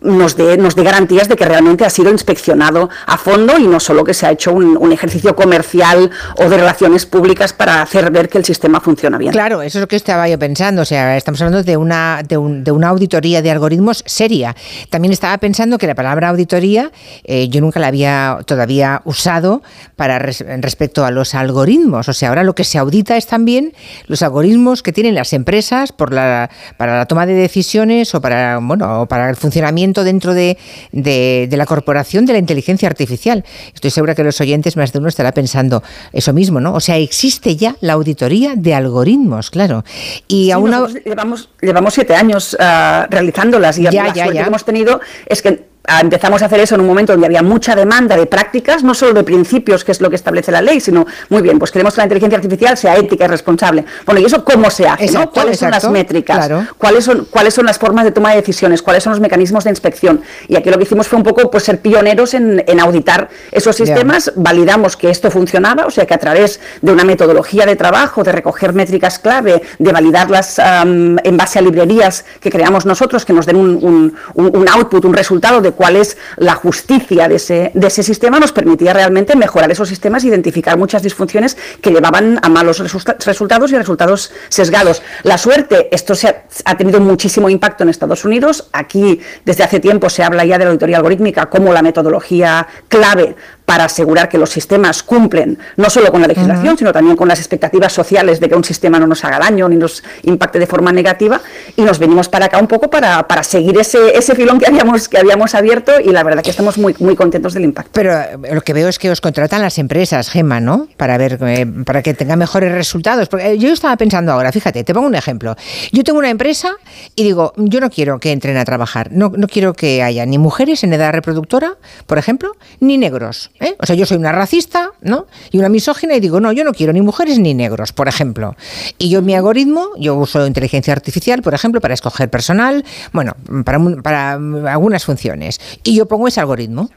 nos 0.00 0.36
dé 0.36 0.58
nos 0.58 0.74
dé 0.74 0.82
garantías 0.82 1.28
de 1.28 1.36
que 1.36 1.44
realmente 1.44 1.84
ha 1.84 1.90
sido 1.90 2.10
inspeccionado 2.10 2.90
a 3.06 3.16
fondo 3.16 3.56
y 3.58 3.66
no 3.66 3.78
solo 3.78 4.04
que 4.04 4.14
se 4.14 4.26
ha 4.26 4.32
hecho 4.32 4.52
un, 4.52 4.88
ejercicio 4.88 5.36
comercial 5.36 6.10
o 6.38 6.48
de 6.48 6.56
relaciones 6.56 7.04
públicas 7.06 7.52
para 7.52 7.82
hacer 7.82 8.10
ver 8.10 8.28
que 8.28 8.38
el 8.38 8.44
sistema 8.44 8.80
funciona 8.80 9.18
bien. 9.18 9.32
Claro, 9.32 9.62
eso 9.62 9.78
es 9.78 9.82
lo 9.82 9.86
que 9.86 9.96
estaba 9.96 10.28
yo 10.28 10.38
pensando. 10.38 10.82
O 10.82 10.84
sea, 10.84 11.16
estamos 11.16 11.40
hablando 11.42 11.62
de 11.62 11.76
una, 11.76 12.22
de, 12.26 12.38
un, 12.38 12.64
de 12.64 12.72
una 12.72 12.88
auditoría 12.88 13.42
de 13.42 13.50
algoritmos 13.50 14.02
seria. 14.06 14.56
También 14.88 15.12
estaba 15.12 15.36
pensando 15.38 15.78
que 15.78 15.86
la 15.86 15.94
palabra 15.94 16.30
auditoría 16.30 16.90
eh, 17.24 17.48
yo 17.48 17.60
nunca 17.60 17.80
la 17.80 17.88
había 17.88 18.38
todavía 18.46 19.02
usado 19.04 19.62
para 19.94 20.18
res, 20.18 20.44
respecto 20.60 21.04
a 21.04 21.10
los 21.10 21.34
algoritmos. 21.34 22.08
O 22.08 22.12
sea, 22.12 22.30
ahora 22.30 22.42
lo 22.42 22.54
que 22.54 22.64
se 22.64 22.78
audita 22.78 23.16
es 23.16 23.26
también 23.26 23.67
los 24.06 24.22
algoritmos 24.22 24.82
que 24.82 24.92
tienen 24.92 25.14
las 25.14 25.32
empresas 25.32 25.92
por 25.92 26.12
la, 26.12 26.50
para 26.76 26.98
la 26.98 27.06
toma 27.06 27.26
de 27.26 27.34
decisiones 27.34 28.14
o 28.14 28.20
para, 28.20 28.58
bueno, 28.58 29.06
para 29.08 29.30
el 29.30 29.36
funcionamiento 29.36 30.04
dentro 30.04 30.34
de, 30.34 30.58
de, 30.92 31.46
de, 31.48 31.56
la 31.56 31.66
corporación 31.66 32.26
de 32.26 32.32
la 32.32 32.38
inteligencia 32.38 32.88
artificial. 32.88 33.44
Estoy 33.74 33.90
segura 33.90 34.14
que 34.14 34.24
los 34.24 34.40
oyentes, 34.40 34.76
más 34.76 34.92
de 34.92 34.98
uno, 34.98 35.08
estará 35.08 35.32
pensando 35.32 35.82
eso 36.12 36.32
mismo, 36.32 36.60
¿no? 36.60 36.74
O 36.74 36.80
sea, 36.80 36.96
existe 36.96 37.56
ya 37.56 37.76
la 37.80 37.94
auditoría 37.94 38.54
de 38.56 38.74
algoritmos, 38.74 39.50
claro. 39.50 39.84
Y 40.26 40.52
sí, 40.52 41.00
llevamos, 41.04 41.48
llevamos 41.60 41.94
siete 41.94 42.14
años 42.14 42.54
uh, 42.54 43.06
realizándolas 43.10 43.78
y 43.78 43.82
ya, 43.82 43.90
la 43.90 44.08
ya, 44.08 44.14
suerte 44.14 44.34
ya. 44.34 44.42
que 44.42 44.48
hemos 44.48 44.64
tenido 44.64 45.00
es 45.26 45.42
que 45.42 45.68
empezamos 46.00 46.42
a 46.42 46.46
hacer 46.46 46.60
eso 46.60 46.74
en 46.74 46.82
un 46.82 46.86
momento 46.86 47.12
donde 47.12 47.26
había 47.26 47.42
mucha 47.42 47.74
demanda 47.74 48.16
de 48.16 48.26
prácticas, 48.26 48.82
no 48.84 48.94
solo 48.94 49.14
de 49.14 49.24
principios, 49.24 49.84
que 49.84 49.92
es 49.92 50.00
lo 50.00 50.10
que 50.10 50.16
establece 50.16 50.52
la 50.52 50.60
ley, 50.60 50.80
sino, 50.80 51.06
muy 51.30 51.42
bien, 51.42 51.58
pues 51.58 51.70
queremos 51.70 51.94
que 51.94 52.00
la 52.00 52.04
inteligencia 52.04 52.36
artificial 52.36 52.76
sea 52.76 52.96
ética 52.96 53.24
y 53.24 53.28
responsable. 53.28 53.84
Bueno, 54.04 54.20
¿y 54.20 54.24
eso 54.24 54.44
cómo 54.44 54.70
se 54.70 54.86
hace? 54.86 55.04
Exacto, 55.04 55.26
¿no? 55.26 55.32
¿Cuáles 55.32 55.54
exacto, 55.54 55.80
son 55.80 55.92
las 55.92 55.92
métricas? 55.92 56.46
Claro. 56.46 56.66
¿Cuáles, 56.76 57.04
son, 57.04 57.26
¿Cuáles 57.30 57.54
son 57.54 57.66
las 57.66 57.78
formas 57.78 58.04
de 58.04 58.12
toma 58.12 58.30
de 58.30 58.36
decisiones? 58.36 58.82
¿Cuáles 58.82 59.02
son 59.02 59.12
los 59.12 59.20
mecanismos 59.20 59.64
de 59.64 59.70
inspección? 59.70 60.20
Y 60.46 60.56
aquí 60.56 60.70
lo 60.70 60.76
que 60.76 60.84
hicimos 60.84 61.08
fue 61.08 61.16
un 61.16 61.24
poco 61.24 61.50
pues, 61.50 61.64
ser 61.64 61.80
pioneros 61.80 62.34
en, 62.34 62.62
en 62.66 62.80
auditar 62.80 63.28
esos 63.50 63.74
sistemas, 63.76 64.26
yeah. 64.26 64.34
validamos 64.36 64.96
que 64.96 65.10
esto 65.10 65.30
funcionaba, 65.30 65.86
o 65.86 65.90
sea 65.90 66.06
que 66.06 66.14
a 66.14 66.18
través 66.18 66.60
de 66.82 66.92
una 66.92 67.04
metodología 67.04 67.64
de 67.64 67.76
trabajo, 67.76 68.22
de 68.24 68.32
recoger 68.32 68.72
métricas 68.72 69.18
clave, 69.18 69.62
de 69.78 69.92
validarlas 69.92 70.58
um, 70.58 71.16
en 71.22 71.36
base 71.36 71.58
a 71.58 71.62
librerías 71.62 72.24
que 72.40 72.50
creamos 72.50 72.84
nosotros, 72.84 73.24
que 73.24 73.32
nos 73.32 73.46
den 73.46 73.56
un, 73.56 74.14
un, 74.34 74.56
un 74.56 74.68
output, 74.68 75.04
un 75.04 75.14
resultado 75.14 75.60
de 75.60 75.67
cuál 75.72 75.96
es 75.96 76.16
la 76.36 76.54
justicia 76.54 77.28
de 77.28 77.36
ese, 77.36 77.70
de 77.74 77.90
sistema, 77.90 78.38
nos 78.38 78.52
permitía 78.52 78.92
realmente 78.92 79.36
mejorar 79.36 79.70
esos 79.70 79.88
sistemas, 79.88 80.24
identificar 80.24 80.76
muchas 80.76 81.02
disfunciones 81.02 81.56
que 81.80 81.90
llevaban 81.90 82.38
a 82.42 82.48
malos 82.48 82.78
resultados 82.78 83.72
y 83.72 83.76
resultados 83.76 84.32
sesgados. 84.48 85.02
La 85.22 85.38
suerte, 85.38 85.88
esto 85.90 86.14
se 86.14 86.28
ha, 86.28 86.44
ha, 86.64 86.76
tenido 86.76 87.00
muchísimo 87.00 87.48
impacto 87.50 87.82
en 87.82 87.88
Estados 87.88 88.24
Unidos. 88.24 88.68
Aquí, 88.72 89.20
desde 89.44 89.64
hace 89.64 89.80
tiempo, 89.80 90.10
se 90.10 90.22
habla 90.22 90.44
ya 90.44 90.58
de 90.58 90.64
la 90.64 90.70
auditoría 90.70 90.96
algorítmica 90.96 91.46
como 91.46 91.72
la 91.72 91.82
metodología 91.82 92.66
clave 92.88 93.36
para 93.68 93.84
asegurar 93.84 94.30
que 94.30 94.38
los 94.38 94.48
sistemas 94.48 95.02
cumplen 95.02 95.58
no 95.76 95.90
solo 95.90 96.10
con 96.10 96.22
la 96.22 96.26
legislación, 96.26 96.68
uh 96.68 96.74
-huh. 96.74 96.78
sino 96.78 96.90
también 96.90 97.16
con 97.16 97.28
las 97.28 97.38
expectativas 97.38 97.92
sociales 97.92 98.40
de 98.40 98.48
que 98.48 98.54
un 98.54 98.64
sistema 98.64 98.98
no 98.98 99.06
nos 99.06 99.22
haga 99.26 99.38
daño 99.38 99.68
ni 99.68 99.76
nos 99.76 100.02
impacte 100.22 100.58
de 100.58 100.66
forma 100.66 100.90
negativa. 100.90 101.38
Y 101.76 101.82
nos 101.82 101.98
venimos 101.98 102.30
para 102.30 102.46
acá 102.46 102.58
un 102.60 102.66
poco 102.66 102.88
para, 102.88 103.28
para 103.28 103.42
seguir 103.42 103.78
ese, 103.78 104.16
ese 104.16 104.34
filón 104.34 104.58
que 104.58 104.66
habíamos, 104.66 105.10
que 105.10 105.18
habíamos 105.18 105.54
abierto 105.54 106.00
y 106.02 106.12
la 106.12 106.22
verdad 106.22 106.42
que 106.42 106.48
estamos 106.48 106.78
muy, 106.78 106.96
muy 106.98 107.14
contentos 107.14 107.52
del 107.52 107.64
impacto. 107.64 107.90
Pero 107.92 108.18
eh, 108.18 108.54
lo 108.54 108.62
que 108.62 108.72
veo 108.72 108.88
es 108.88 108.98
que 108.98 109.10
os 109.10 109.20
contratan 109.20 109.60
las 109.60 109.76
empresas, 109.76 110.30
Gema, 110.30 110.60
¿no? 110.60 110.88
Para 110.96 111.18
ver, 111.18 111.38
eh, 111.42 111.66
para 111.84 112.02
que 112.02 112.14
tengan 112.14 112.38
mejores 112.38 112.72
resultados. 112.72 113.28
Porque 113.28 113.52
eh, 113.52 113.58
yo 113.58 113.70
estaba 113.70 113.98
pensando 113.98 114.32
ahora, 114.32 114.50
fíjate, 114.50 114.82
te 114.82 114.94
pongo 114.94 115.08
un 115.08 115.14
ejemplo. 115.14 115.56
Yo 115.92 116.04
tengo 116.04 116.18
una 116.18 116.30
empresa 116.30 116.70
y 117.14 117.22
digo, 117.22 117.52
yo 117.58 117.80
no 117.80 117.90
quiero 117.90 118.18
que 118.18 118.32
entren 118.32 118.56
a 118.56 118.64
trabajar, 118.64 119.10
no, 119.12 119.30
no 119.36 119.46
quiero 119.46 119.74
que 119.74 120.02
haya 120.02 120.24
ni 120.24 120.38
mujeres 120.38 120.84
en 120.84 120.94
edad 120.94 121.12
reproductora, 121.12 121.74
por 122.06 122.16
ejemplo, 122.16 122.56
ni 122.80 122.96
negros. 122.96 123.50
¿Eh? 123.60 123.76
O 123.78 123.86
sea, 123.86 123.96
yo 123.96 124.06
soy 124.06 124.16
una 124.16 124.32
racista, 124.32 124.90
¿no? 125.00 125.26
Y 125.50 125.58
una 125.58 125.68
misógina 125.68 126.14
y 126.14 126.20
digo, 126.20 126.40
no, 126.40 126.52
yo 126.52 126.64
no 126.64 126.72
quiero 126.72 126.92
ni 126.92 127.00
mujeres 127.00 127.38
ni 127.38 127.54
negros, 127.54 127.92
por 127.92 128.08
ejemplo. 128.08 128.56
Y 128.98 129.10
yo 129.10 129.22
mi 129.22 129.34
algoritmo, 129.34 129.88
yo 129.98 130.14
uso 130.16 130.46
inteligencia 130.46 130.92
artificial, 130.92 131.42
por 131.42 131.54
ejemplo, 131.54 131.80
para 131.80 131.94
escoger 131.94 132.30
personal, 132.30 132.84
bueno, 133.12 133.34
para, 133.64 133.78
para 134.02 134.32
algunas 134.32 135.04
funciones. 135.04 135.60
Y 135.82 135.94
yo 135.94 136.06
pongo 136.06 136.28
ese 136.28 136.40
algoritmo. 136.40 136.90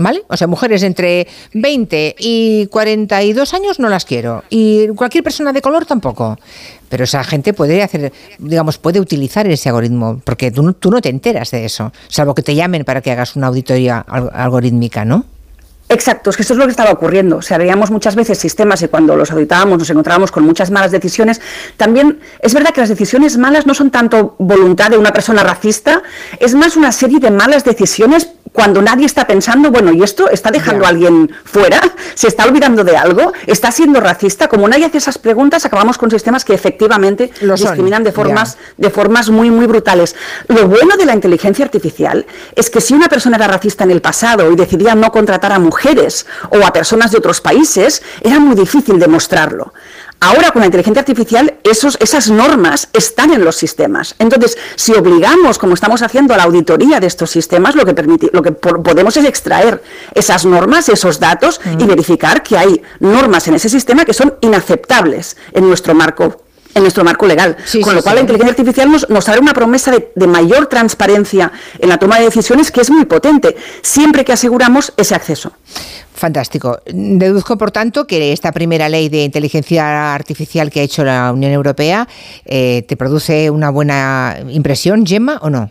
¿Vale? 0.00 0.22
O 0.28 0.36
sea, 0.36 0.46
mujeres 0.46 0.84
entre 0.84 1.26
20 1.54 2.14
y 2.20 2.66
42 2.66 3.52
años 3.52 3.80
no 3.80 3.88
las 3.88 4.04
quiero. 4.04 4.44
Y 4.48 4.86
cualquier 4.88 5.24
persona 5.24 5.52
de 5.52 5.60
color 5.60 5.86
tampoco. 5.86 6.38
Pero 6.88 7.02
esa 7.02 7.24
gente 7.24 7.52
puede 7.52 7.82
hacer, 7.82 8.12
digamos, 8.38 8.78
puede 8.78 9.00
utilizar 9.00 9.48
ese 9.48 9.70
algoritmo, 9.70 10.20
porque 10.24 10.52
tú, 10.52 10.72
tú 10.74 10.92
no 10.92 11.00
te 11.00 11.08
enteras 11.08 11.50
de 11.50 11.64
eso, 11.64 11.92
salvo 12.06 12.36
que 12.36 12.42
te 12.42 12.54
llamen 12.54 12.84
para 12.84 13.00
que 13.00 13.10
hagas 13.10 13.34
una 13.34 13.48
auditoría 13.48 13.98
algorítmica, 13.98 15.04
¿no? 15.04 15.24
Exacto, 15.90 16.28
es 16.28 16.36
que 16.36 16.42
esto 16.42 16.52
es 16.52 16.58
lo 16.58 16.66
que 16.66 16.70
estaba 16.70 16.90
ocurriendo. 16.90 17.38
O 17.38 17.42
sea, 17.42 17.56
veíamos 17.56 17.90
muchas 17.90 18.14
veces 18.14 18.38
sistemas 18.38 18.82
y 18.82 18.88
cuando 18.88 19.16
los 19.16 19.30
auditábamos 19.30 19.78
nos 19.78 19.90
encontrábamos 19.90 20.30
con 20.30 20.44
muchas 20.44 20.70
malas 20.70 20.90
decisiones. 20.90 21.40
También 21.78 22.20
es 22.40 22.52
verdad 22.52 22.74
que 22.74 22.80
las 22.80 22.90
decisiones 22.90 23.38
malas 23.38 23.66
no 23.66 23.72
son 23.72 23.90
tanto 23.90 24.36
voluntad 24.38 24.90
de 24.90 24.98
una 24.98 25.12
persona 25.12 25.42
racista, 25.42 26.02
es 26.40 26.54
más 26.54 26.76
una 26.76 26.92
serie 26.92 27.20
de 27.20 27.30
malas 27.30 27.64
decisiones 27.64 28.28
cuando 28.58 28.82
nadie 28.82 29.06
está 29.06 29.24
pensando, 29.24 29.70
bueno, 29.70 29.92
¿y 29.92 30.02
esto 30.02 30.28
está 30.28 30.50
dejando 30.50 30.80
yeah. 30.80 30.88
a 30.88 30.90
alguien 30.90 31.30
fuera? 31.44 31.80
¿Se 32.16 32.26
está 32.26 32.44
olvidando 32.44 32.82
de 32.82 32.96
algo? 32.96 33.32
¿Está 33.46 33.70
siendo 33.70 34.00
racista? 34.00 34.48
Como 34.48 34.66
nadie 34.66 34.86
hace 34.86 34.98
esas 34.98 35.16
preguntas, 35.16 35.64
acabamos 35.64 35.96
con 35.96 36.10
sistemas 36.10 36.44
que 36.44 36.54
efectivamente 36.54 37.30
discriminan 37.40 38.02
de 38.02 38.10
formas, 38.10 38.56
yeah. 38.56 38.88
de 38.88 38.90
formas 38.90 39.30
muy, 39.30 39.52
muy 39.52 39.66
brutales. 39.66 40.16
Lo 40.48 40.66
bueno 40.66 40.96
de 40.96 41.06
la 41.06 41.14
inteligencia 41.14 41.64
artificial 41.64 42.26
es 42.56 42.68
que 42.68 42.80
si 42.80 42.94
una 42.94 43.08
persona 43.08 43.36
era 43.36 43.46
racista 43.46 43.84
en 43.84 43.92
el 43.92 44.02
pasado 44.02 44.50
y 44.50 44.56
decidía 44.56 44.96
no 44.96 45.12
contratar 45.12 45.52
a 45.52 45.60
mujeres 45.60 46.26
o 46.50 46.56
a 46.66 46.72
personas 46.72 47.12
de 47.12 47.18
otros 47.18 47.40
países, 47.40 48.02
era 48.22 48.40
muy 48.40 48.56
difícil 48.56 48.98
demostrarlo. 48.98 49.72
Ahora 50.20 50.50
con 50.50 50.60
la 50.60 50.66
inteligencia 50.66 51.00
artificial 51.00 51.54
esos, 51.62 51.96
esas 52.00 52.28
normas 52.28 52.88
están 52.92 53.32
en 53.32 53.44
los 53.44 53.56
sistemas. 53.56 54.16
Entonces, 54.18 54.58
si 54.74 54.92
obligamos, 54.92 55.58
como 55.58 55.74
estamos 55.74 56.02
haciendo, 56.02 56.34
a 56.34 56.36
la 56.36 56.44
auditoría 56.44 56.98
de 56.98 57.06
estos 57.06 57.30
sistemas, 57.30 57.76
lo 57.76 57.84
que, 57.84 57.94
permite, 57.94 58.28
lo 58.32 58.42
que 58.42 58.52
podemos 58.52 59.16
es 59.16 59.24
extraer 59.24 59.82
esas 60.14 60.44
normas, 60.44 60.88
esos 60.88 61.20
datos 61.20 61.60
mm. 61.64 61.80
y 61.80 61.84
verificar 61.84 62.42
que 62.42 62.58
hay 62.58 62.82
normas 62.98 63.46
en 63.46 63.54
ese 63.54 63.68
sistema 63.68 64.04
que 64.04 64.12
son 64.12 64.34
inaceptables 64.40 65.36
en 65.52 65.68
nuestro 65.68 65.94
marco 65.94 66.42
en 66.74 66.82
nuestro 66.82 67.02
marco 67.02 67.26
legal. 67.26 67.56
Sí, 67.64 67.80
Con 67.80 67.90
sí, 67.90 67.96
lo 67.96 68.02
cual 68.02 68.12
sí. 68.12 68.16
la 68.16 68.20
inteligencia 68.20 68.52
artificial 68.52 68.92
nos, 68.92 69.08
nos 69.08 69.28
abre 69.28 69.40
una 69.40 69.52
promesa 69.52 69.90
de, 69.90 70.12
de, 70.14 70.26
mayor 70.26 70.66
transparencia 70.66 71.50
en 71.78 71.88
la 71.88 71.98
toma 71.98 72.18
de 72.18 72.26
decisiones 72.26 72.70
que 72.70 72.82
es 72.82 72.90
muy 72.90 73.04
potente, 73.06 73.56
siempre 73.82 74.24
que 74.24 74.32
aseguramos 74.32 74.92
ese 74.96 75.14
acceso. 75.14 75.52
Fantástico. 76.18 76.80
Deduzco, 76.84 77.56
por 77.56 77.70
tanto, 77.70 78.08
que 78.08 78.32
esta 78.32 78.50
primera 78.50 78.88
ley 78.88 79.08
de 79.08 79.22
inteligencia 79.22 80.12
artificial 80.14 80.68
que 80.68 80.80
ha 80.80 80.82
hecho 80.82 81.04
la 81.04 81.32
Unión 81.32 81.52
Europea 81.52 82.08
eh, 82.44 82.84
te 82.88 82.96
produce 82.96 83.50
una 83.50 83.70
buena 83.70 84.36
impresión, 84.48 85.06
Gemma, 85.06 85.38
o 85.42 85.48
no? 85.48 85.70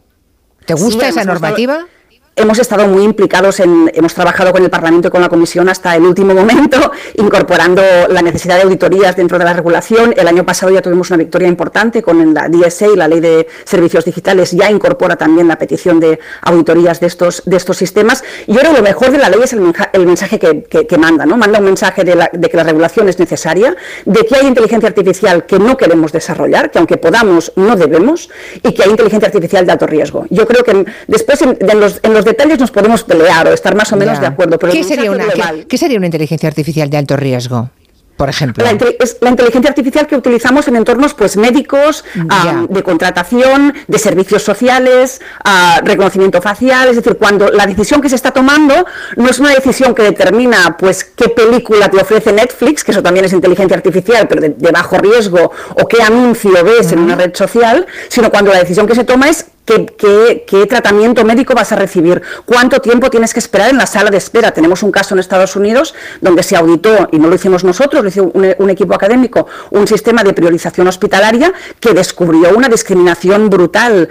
¿Te 0.65 0.73
gusta 0.73 1.09
esa 1.09 1.25
normativa? 1.25 1.73
Gustado 1.73 1.96
hemos 2.37 2.59
estado 2.59 2.87
muy 2.87 3.03
implicados 3.03 3.59
en, 3.59 3.91
hemos 3.93 4.13
trabajado 4.13 4.51
con 4.51 4.63
el 4.63 4.69
Parlamento 4.69 5.07
y 5.07 5.11
con 5.11 5.21
la 5.21 5.29
Comisión 5.29 5.67
hasta 5.69 5.95
el 5.95 6.03
último 6.03 6.33
momento, 6.33 6.91
incorporando 7.15 7.81
la 8.09 8.21
necesidad 8.21 8.57
de 8.57 8.63
auditorías 8.63 9.15
dentro 9.15 9.37
de 9.39 9.45
la 9.45 9.53
regulación. 9.53 10.13
El 10.15 10.27
año 10.27 10.45
pasado 10.45 10.71
ya 10.71 10.81
tuvimos 10.81 11.09
una 11.09 11.17
victoria 11.17 11.47
importante 11.47 12.01
con 12.01 12.33
la 12.33 12.47
DSA, 12.47 12.89
la 12.95 13.07
Ley 13.07 13.19
de 13.19 13.47
Servicios 13.65 14.05
Digitales, 14.05 14.51
ya 14.51 14.69
incorpora 14.69 15.15
también 15.15 15.47
la 15.47 15.57
petición 15.57 15.99
de 15.99 16.19
auditorías 16.41 16.99
de 16.99 17.07
estos, 17.07 17.43
de 17.45 17.57
estos 17.57 17.77
sistemas. 17.77 18.23
Y 18.45 18.55
que 18.67 18.73
lo 18.73 18.81
mejor 18.81 19.11
de 19.11 19.17
la 19.17 19.29
ley 19.29 19.39
es 19.43 19.53
el, 19.53 19.61
mensaje 20.05 20.39
que, 20.39 20.97
manda, 20.97 21.25
¿no? 21.25 21.37
Manda 21.37 21.59
un 21.59 21.65
mensaje 21.65 22.03
de, 22.03 22.29
que 22.49 22.57
la 22.57 22.63
regulación 22.63 23.09
es 23.09 23.19
necesaria, 23.19 23.75
de 24.05 24.25
que 24.25 24.35
hay 24.35 24.47
inteligencia 24.47 24.89
artificial 24.89 25.45
que 25.45 25.59
no 25.59 25.77
queremos 25.77 26.11
desarrollar, 26.11 26.71
que 26.71 26.77
aunque 26.77 26.97
podamos, 26.97 27.51
no 27.55 27.75
debemos, 27.75 28.29
y 28.63 28.73
que 28.73 28.83
hay 28.83 28.89
inteligencia 28.89 29.27
artificial 29.27 29.65
de 29.65 29.71
alto 29.71 29.87
riesgo. 29.87 30.25
Yo 30.29 30.47
creo 30.47 30.63
que 30.63 30.85
después 31.07 31.41
en, 31.41 31.79
los, 31.79 31.99
en 32.03 32.13
los, 32.13 32.25
detalles 32.27 32.59
nos 32.59 32.71
podemos 32.71 33.03
pelear 33.03 33.47
o 33.47 33.53
estar 33.53 33.75
más 33.75 33.91
o 33.91 33.97
menos 33.97 34.19
de 34.19 34.27
acuerdo. 34.27 34.59
Pero 34.59 34.71
¿Qué, 34.71 34.83
sería 34.83 35.11
una, 35.11 35.25
¿qué 35.67 35.77
sería 35.77 35.97
una 35.97 36.07
inteligencia 36.07 36.47
artificial 36.47 36.89
de 36.89 36.97
alto 36.97 37.15
riesgo? 37.17 37.69
por 38.17 38.29
ejemplo? 38.29 38.65
La, 38.65 38.71
es 38.99 39.17
la 39.21 39.29
inteligencia 39.29 39.69
artificial 39.69 40.07
que 40.07 40.15
utilizamos 40.15 40.67
en 40.67 40.75
entornos 40.75 41.13
pues 41.13 41.37
médicos, 41.37 42.03
ah, 42.29 42.65
de 42.67 42.83
contratación, 42.83 43.73
de 43.87 43.99
servicios 43.99 44.41
sociales, 44.41 45.21
uh, 45.45 45.85
reconocimiento 45.85 46.41
facial, 46.41 46.89
es 46.89 46.95
decir, 46.97 47.15
cuando 47.17 47.49
la 47.49 47.65
decisión 47.67 48.01
que 48.01 48.09
se 48.09 48.15
está 48.15 48.31
tomando 48.31 48.73
no 49.15 49.29
es 49.29 49.39
una 49.39 49.51
decisión 49.51 49.93
que 49.93 50.01
determina 50.03 50.75
pues 50.77 51.03
qué 51.05 51.29
película 51.29 51.89
te 51.89 51.97
ofrece 51.97 52.33
Netflix, 52.33 52.83
que 52.83 52.91
eso 52.91 53.03
también 53.03 53.25
es 53.25 53.33
inteligencia 53.33 53.77
artificial, 53.77 54.27
pero 54.27 54.41
de, 54.41 54.71
bajo 54.71 54.97
riesgo, 54.97 55.51
o 55.75 55.87
qué 55.87 56.01
anuncio 56.01 56.51
ves 56.63 56.91
en 56.91 56.99
una 56.99 57.15
red 57.15 57.35
social, 57.35 57.85
sino 58.09 58.31
cuando 58.31 58.51
la 58.51 58.59
decisión 58.59 58.87
que 58.87 58.95
se 58.95 59.03
toma 59.03 59.29
es 59.29 59.45
¿Qué, 59.67 60.65
tratamiento 60.69 61.25
médico 61.25 61.53
vas 61.53 61.73
a 61.73 61.75
recibir, 61.75 62.21
cuánto 62.45 62.79
tiempo 62.79 63.09
tienes 63.09 63.33
que 63.33 63.39
esperar 63.39 63.69
en 63.69 63.77
la 63.77 63.85
sala 63.85 64.09
de 64.09 64.15
espera. 64.15 64.51
Tenemos 64.51 64.81
un 64.81 64.91
caso 64.91 65.13
en 65.13 65.19
Estados 65.19 65.57
Unidos 65.57 65.93
donde 66.21 66.41
se 66.41 66.55
auditó, 66.55 67.09
y 67.11 67.19
no 67.19 67.27
lo 67.27 67.35
hicimos 67.35 67.65
nosotros, 67.65 68.01
lo 68.01 68.07
hizo 68.07 68.31
un, 68.33 68.69
equipo 68.69 68.95
académico, 68.95 69.47
un 69.71 69.85
sistema 69.85 70.23
de 70.23 70.31
priorización 70.31 70.87
hospitalaria 70.87 71.51
que 71.81 71.93
descubrió 71.93 72.55
una 72.55 72.69
discriminación 72.69 73.49
brutal 73.49 74.07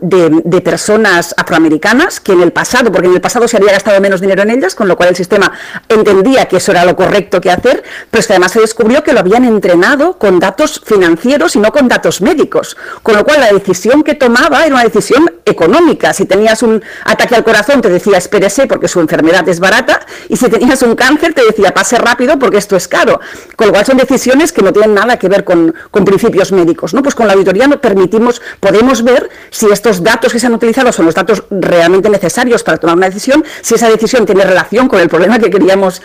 de, 0.00 0.60
personas 0.62 1.34
afroamericanas 1.36 2.18
que 2.18 2.32
en 2.32 2.40
el 2.40 2.52
pasado, 2.52 2.90
porque 2.90 3.08
en 3.08 3.14
el 3.14 3.20
pasado 3.20 3.46
se 3.48 3.58
había 3.58 3.72
gastado 3.72 4.00
menos 4.00 4.22
dinero 4.22 4.42
en 4.42 4.50
ellas, 4.50 4.74
con 4.74 4.88
lo 4.88 4.96
cual 4.96 5.10
el 5.10 5.16
sistema 5.16 5.52
entendía 5.90 6.46
que 6.46 6.56
eso 6.56 6.72
era 6.72 6.86
lo 6.86 6.96
correcto 6.96 7.40
que 7.42 7.50
hacer, 7.50 7.84
pero 8.10 8.26
que 8.26 8.32
además 8.32 8.52
se 8.52 8.60
descubrió 8.60 9.04
que 9.04 9.12
lo 9.12 9.20
habían 9.20 9.44
entrenado 9.44 10.18
con 10.18 10.40
datos 10.40 10.80
financieros 10.84 11.54
y 11.54 11.58
no 11.58 11.70
con 11.70 11.86
datos 11.86 12.22
médicos, 12.22 12.78
con 13.02 13.14
lo 13.14 13.24
cual 13.24 13.40
la 13.40 13.52
decisión 13.52 14.02
que 14.02 14.14
tomaba 14.14 14.64
era 14.64 14.74
una 14.74 14.85
decisión 14.86 15.30
económica. 15.44 16.12
Si 16.12 16.24
tenías 16.24 16.62
un 16.62 16.82
ataque 17.04 17.34
al 17.34 17.44
corazón, 17.44 17.80
te 17.80 17.88
decía 17.88 18.18
espérese 18.18 18.66
porque 18.66 18.88
su 18.88 19.00
enfermedad 19.00 19.48
es 19.48 19.60
barata, 19.60 20.00
y 20.28 20.36
si 20.36 20.48
tenías 20.48 20.82
un 20.82 20.94
cáncer, 20.94 21.34
te 21.34 21.44
decía 21.44 21.72
pase 21.72 21.98
rápido 21.98 22.38
porque 22.38 22.58
esto 22.58 22.76
es 22.76 22.88
caro. 22.88 23.20
Con 23.56 23.68
lo 23.68 23.72
cual 23.72 23.86
son 23.86 23.96
decisiones 23.96 24.52
que 24.52 24.62
no 24.62 24.72
tienen 24.72 24.94
nada 24.94 25.18
que 25.18 25.28
ver 25.28 25.44
con, 25.44 25.74
principios 26.04 26.52
médicos. 26.52 26.94
¿no? 26.94 27.02
Pues 27.02 27.14
con 27.14 27.26
la 27.26 27.32
auditoría 27.32 27.66
nos 27.66 27.80
permitimos, 27.80 28.40
podemos 28.60 29.02
ver 29.02 29.28
si 29.50 29.66
estos 29.66 30.02
datos 30.02 30.32
que 30.32 30.38
se 30.38 30.46
han 30.46 30.54
utilizado 30.54 30.92
son 30.92 31.06
los 31.06 31.14
datos 31.14 31.44
realmente 31.50 32.08
necesarios 32.08 32.62
para 32.62 32.78
tomar 32.78 32.96
una 32.96 33.06
decisión, 33.06 33.44
si 33.60 33.74
esa 33.74 33.88
decisión 33.88 34.24
tiene 34.24 34.44
relación 34.44 34.88
con 34.88 35.00
el 35.00 35.08
problema 35.08 35.38
que 35.38 35.50
queríamos 35.50 36.02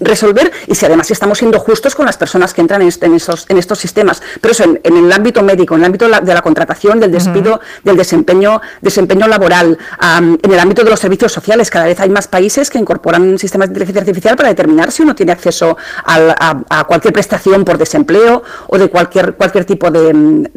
resolver 0.00 0.52
y 0.66 0.74
si 0.74 0.84
además 0.86 1.10
estamos 1.10 1.38
siendo 1.38 1.58
justos 1.58 1.94
con 1.94 2.06
las 2.06 2.16
personas 2.16 2.52
que 2.52 2.60
entran 2.60 2.82
en, 2.82 3.14
estos, 3.14 3.46
en 3.48 3.58
estos 3.58 3.78
sistemas. 3.78 4.22
Pero 4.40 4.52
eso 4.52 4.64
en, 4.64 4.96
el 4.96 5.12
ámbito 5.12 5.42
médico, 5.42 5.74
en 5.74 5.80
el 5.80 5.86
ámbito 5.86 6.08
de 6.08 6.34
la, 6.34 6.42
contratación, 6.42 7.00
del 7.00 7.12
despido, 7.12 7.60
del 7.84 7.96
desempeño, 8.02 8.60
desempeño 8.80 9.26
laboral, 9.26 9.78
en 10.00 10.52
el 10.52 10.58
ámbito 10.58 10.84
de 10.84 10.90
los 10.90 11.00
servicios 11.00 11.32
sociales. 11.32 11.70
Cada 11.70 11.86
vez 11.86 11.98
hay 12.00 12.10
más 12.10 12.28
países 12.28 12.68
que 12.70 12.78
incorporan 12.78 13.38
sistemas 13.38 13.68
de 13.68 13.72
inteligencia 13.72 14.00
artificial 14.00 14.36
para 14.36 14.48
determinar 14.48 14.92
si 14.92 15.02
uno 15.02 15.14
tiene 15.14 15.32
acceso 15.32 15.76
a, 16.04 16.84
cualquier 16.86 17.14
prestación 17.14 17.64
por 17.64 17.78
desempleo 17.78 18.42
o 18.66 18.78
de 18.78 18.88
cualquier, 18.88 19.34
cualquier 19.34 19.64
tipo 19.64 19.90
de, 19.90 20.48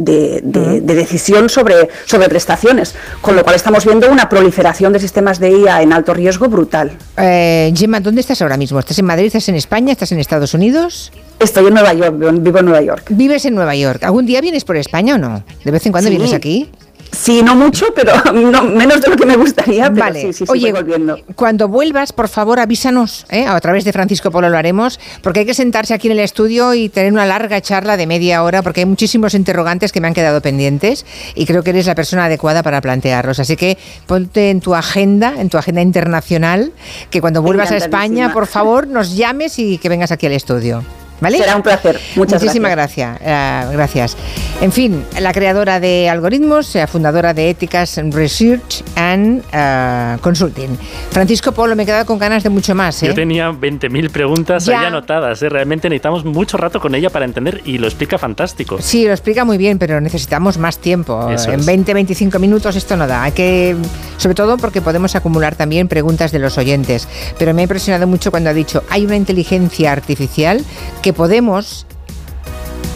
decisión 0.82 1.50
sobre, 1.50 1.90
sobre 2.06 2.30
prestaciones. 2.30 2.96
Con 3.22 3.36
lo 3.36 3.44
cual 3.44 3.56
estamos 3.56 3.86
viendo 3.86 4.10
una 4.10 4.28
proliferación 4.28 4.94
de 4.94 5.00
sistemas 5.00 5.40
de 5.40 5.52
IA 5.52 5.82
en 5.82 5.94
alto 5.94 6.14
riesgo 6.14 6.48
brutal. 6.48 6.98
Eh, 7.18 7.72
Gemma, 7.76 8.00
¿dónde 8.00 8.22
estás 8.22 8.42
ahora 8.42 8.58
mismo? 8.58 8.80
¿Estás 8.80 9.00
en 9.00 9.06
Madrid? 9.06 9.28
¿Estás 9.28 9.50
en 9.50 9.56
España? 9.56 9.92
¿Estás 9.92 10.12
en 10.12 10.20
Estados 10.20 10.54
Unidos? 10.54 11.12
Estoy 11.40 11.68
en 11.68 11.74
Nueva 11.74 11.94
York, 11.94 12.16
vivo 12.18 12.60
en 12.60 12.66
Nueva 12.66 12.82
York. 12.82 13.08
¿Vives 13.10 13.46
en 13.46 13.56
Nueva 13.56 13.76
York? 13.76 14.04
¿Algún 14.04 14.26
día 14.26 14.42
vienes 14.42 14.64
por 14.64 14.78
España 14.78 15.16
o 15.16 15.18
no? 15.18 15.44
¿De 15.64 15.72
vez 15.72 15.86
en 15.86 15.92
cuando 15.92 16.10
vienes 16.10 16.34
aquí? 16.34 16.70
Sí, 17.16 17.42
no 17.42 17.56
mucho, 17.56 17.88
pero 17.96 18.14
no, 18.34 18.64
menos 18.64 19.02
de 19.02 19.10
lo 19.10 19.16
que 19.16 19.26
me 19.26 19.36
gustaría. 19.36 19.90
Pero 19.90 20.06
vale. 20.06 20.22
sí, 20.22 20.34
sí, 20.34 20.46
Oye, 20.48 20.72
volviendo. 20.72 21.18
cuando 21.36 21.68
vuelvas, 21.68 22.14
por 22.14 22.28
favor, 22.28 22.60
avísanos. 22.60 23.26
¿eh? 23.30 23.46
A 23.48 23.60
través 23.60 23.86
de 23.86 23.94
Francisco 23.94 24.32
Polo 24.32 24.50
lo 24.50 24.58
haremos, 24.58 25.00
porque 25.22 25.42
hay 25.42 25.46
que 25.46 25.54
sentarse 25.54 25.94
aquí 25.94 26.08
en 26.08 26.14
el 26.14 26.20
estudio 26.20 26.74
y 26.74 26.90
tener 26.90 27.12
una 27.14 27.26
larga 27.26 27.62
charla 27.62 27.98
de 27.98 28.08
media 28.08 28.44
hora, 28.44 28.62
porque 28.62 28.82
hay 28.82 28.86
muchísimos 28.86 29.34
interrogantes 29.34 29.92
que 29.92 30.02
me 30.02 30.08
han 30.08 30.14
quedado 30.14 30.42
pendientes 30.42 31.06
y 31.36 31.46
creo 31.46 31.64
que 31.64 31.70
eres 31.72 31.88
la 31.88 31.96
persona 31.96 32.26
adecuada 32.26 32.64
para 32.64 32.82
plantearlos. 32.82 33.40
Así 33.40 33.56
que 33.56 33.78
ponte 34.06 34.50
en 34.50 34.60
tu 34.60 34.76
agenda, 34.76 35.34
en 35.38 35.50
tu 35.50 35.58
agenda 35.58 35.82
internacional, 35.82 36.74
que 37.10 37.22
cuando 37.22 37.42
vuelvas 37.42 37.72
a 37.72 37.78
España, 37.78 38.34
por 38.34 38.48
favor, 38.48 38.88
nos 38.88 39.16
llames 39.16 39.58
y 39.60 39.78
que 39.78 39.90
vengas 39.90 40.12
aquí 40.12 40.26
al 40.26 40.34
estudio. 40.34 40.84
Será 41.22 41.56
un 41.56 41.62
placer. 41.62 42.00
Muchas 42.16 42.42
Muchísimas 42.42 42.72
gracias. 42.72 43.20
Gracias. 43.20 43.72
Eh, 43.72 43.74
gracias. 43.74 44.18
En 44.62 44.72
fin, 44.72 45.04
la 45.20 45.34
creadora 45.34 45.80
de 45.80 46.10
algoritmos, 46.10 46.74
la 46.76 46.88
fundadora 46.88 47.34
de 47.34 47.50
Éticas 47.50 48.00
Research 48.12 48.84
and 48.96 49.44
eh, 49.52 50.18
Consulting. 50.22 50.78
Francisco 51.12 51.52
Polo, 51.52 51.76
me 51.76 51.84
he 51.84 51.86
quedado 51.86 52.06
con 52.06 52.18
ganas 52.18 52.44
de 52.44 52.50
mucho 52.50 52.74
más. 52.76 53.02
Yo 53.02 53.12
¿eh? 53.12 53.14
tenía 53.14 53.52
20.000 53.52 54.10
preguntas 54.10 54.68
ahí 54.68 54.76
anotadas. 54.76 55.42
Realmente 55.42 55.90
necesitamos 55.90 56.26
mucho 56.26 56.58
rato 56.58 56.80
con 56.80 56.96
ella 56.96 57.10
para 57.10 57.26
entender 57.26 57.62
y 57.66 57.78
lo 57.78 57.88
explica 57.88 58.18
fantástico. 58.18 58.78
Sí, 58.82 59.06
lo 59.06 59.12
explica 59.12 59.46
muy 59.46 59.58
bien, 59.58 59.78
pero 59.78 60.00
necesitamos 60.02 60.58
más 60.58 60.80
tiempo. 60.80 61.30
en 61.30 61.62
20-25 61.62 62.40
minutos 62.40 62.76
esto 62.76 62.96
no 62.96 63.08
da. 63.08 63.24
Hay 63.24 63.32
que, 63.32 63.76
sobre 64.18 64.36
todo 64.36 64.58
porque 64.58 64.82
podemos 64.82 65.16
acumular 65.16 65.56
también 65.56 65.88
preguntas 65.88 66.32
de 66.32 66.40
los 66.40 66.58
oyentes. 66.58 67.08
Pero 67.38 67.54
me 67.54 67.62
ha 67.62 67.64
impresionado 67.64 68.08
mucho 68.08 68.32
cuando 68.32 68.50
ha 68.50 68.54
dicho, 68.54 68.84
hay 68.90 69.06
una 69.06 69.16
inteligencia 69.16 69.92
artificial 69.92 70.64
que 71.06 71.14
podemos 71.14 71.86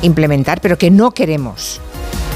implementar, 0.01 0.61
pero 0.61 0.79
que 0.79 0.89
no 0.89 1.11
queremos. 1.11 1.79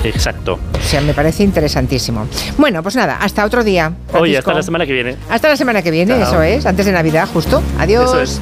Exacto. 0.04 0.60
O 0.72 0.88
sea, 0.88 1.02
me 1.02 1.16
parece 1.16 1.42
interesantísimo. 1.42 2.28
Bueno, 2.60 2.84
pues 2.84 2.96
nada, 2.96 3.18
hasta 3.20 3.44
otro 3.44 3.64
día. 3.64 3.92
Oye, 4.14 4.38
hasta 4.38 4.54
la 4.54 4.62
semana 4.62 4.86
que 4.86 4.94
viene. 4.94 5.16
Hasta 5.32 5.50
la 5.50 5.58
semana 5.58 5.82
que 5.82 5.90
viene, 5.90 6.22
eso 6.22 6.44
es, 6.44 6.68
antes 6.68 6.86
de 6.86 6.92
Navidad, 6.92 7.28
justo. 7.34 7.64
Adiós. 7.80 8.06
Eso 8.06 8.22
es. 8.22 8.42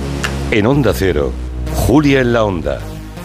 En 0.52 0.66
Onda 0.66 0.92
Cero, 0.94 1.32
Julia 1.88 2.20
en 2.20 2.34
la 2.34 2.44
Onda 2.44 2.82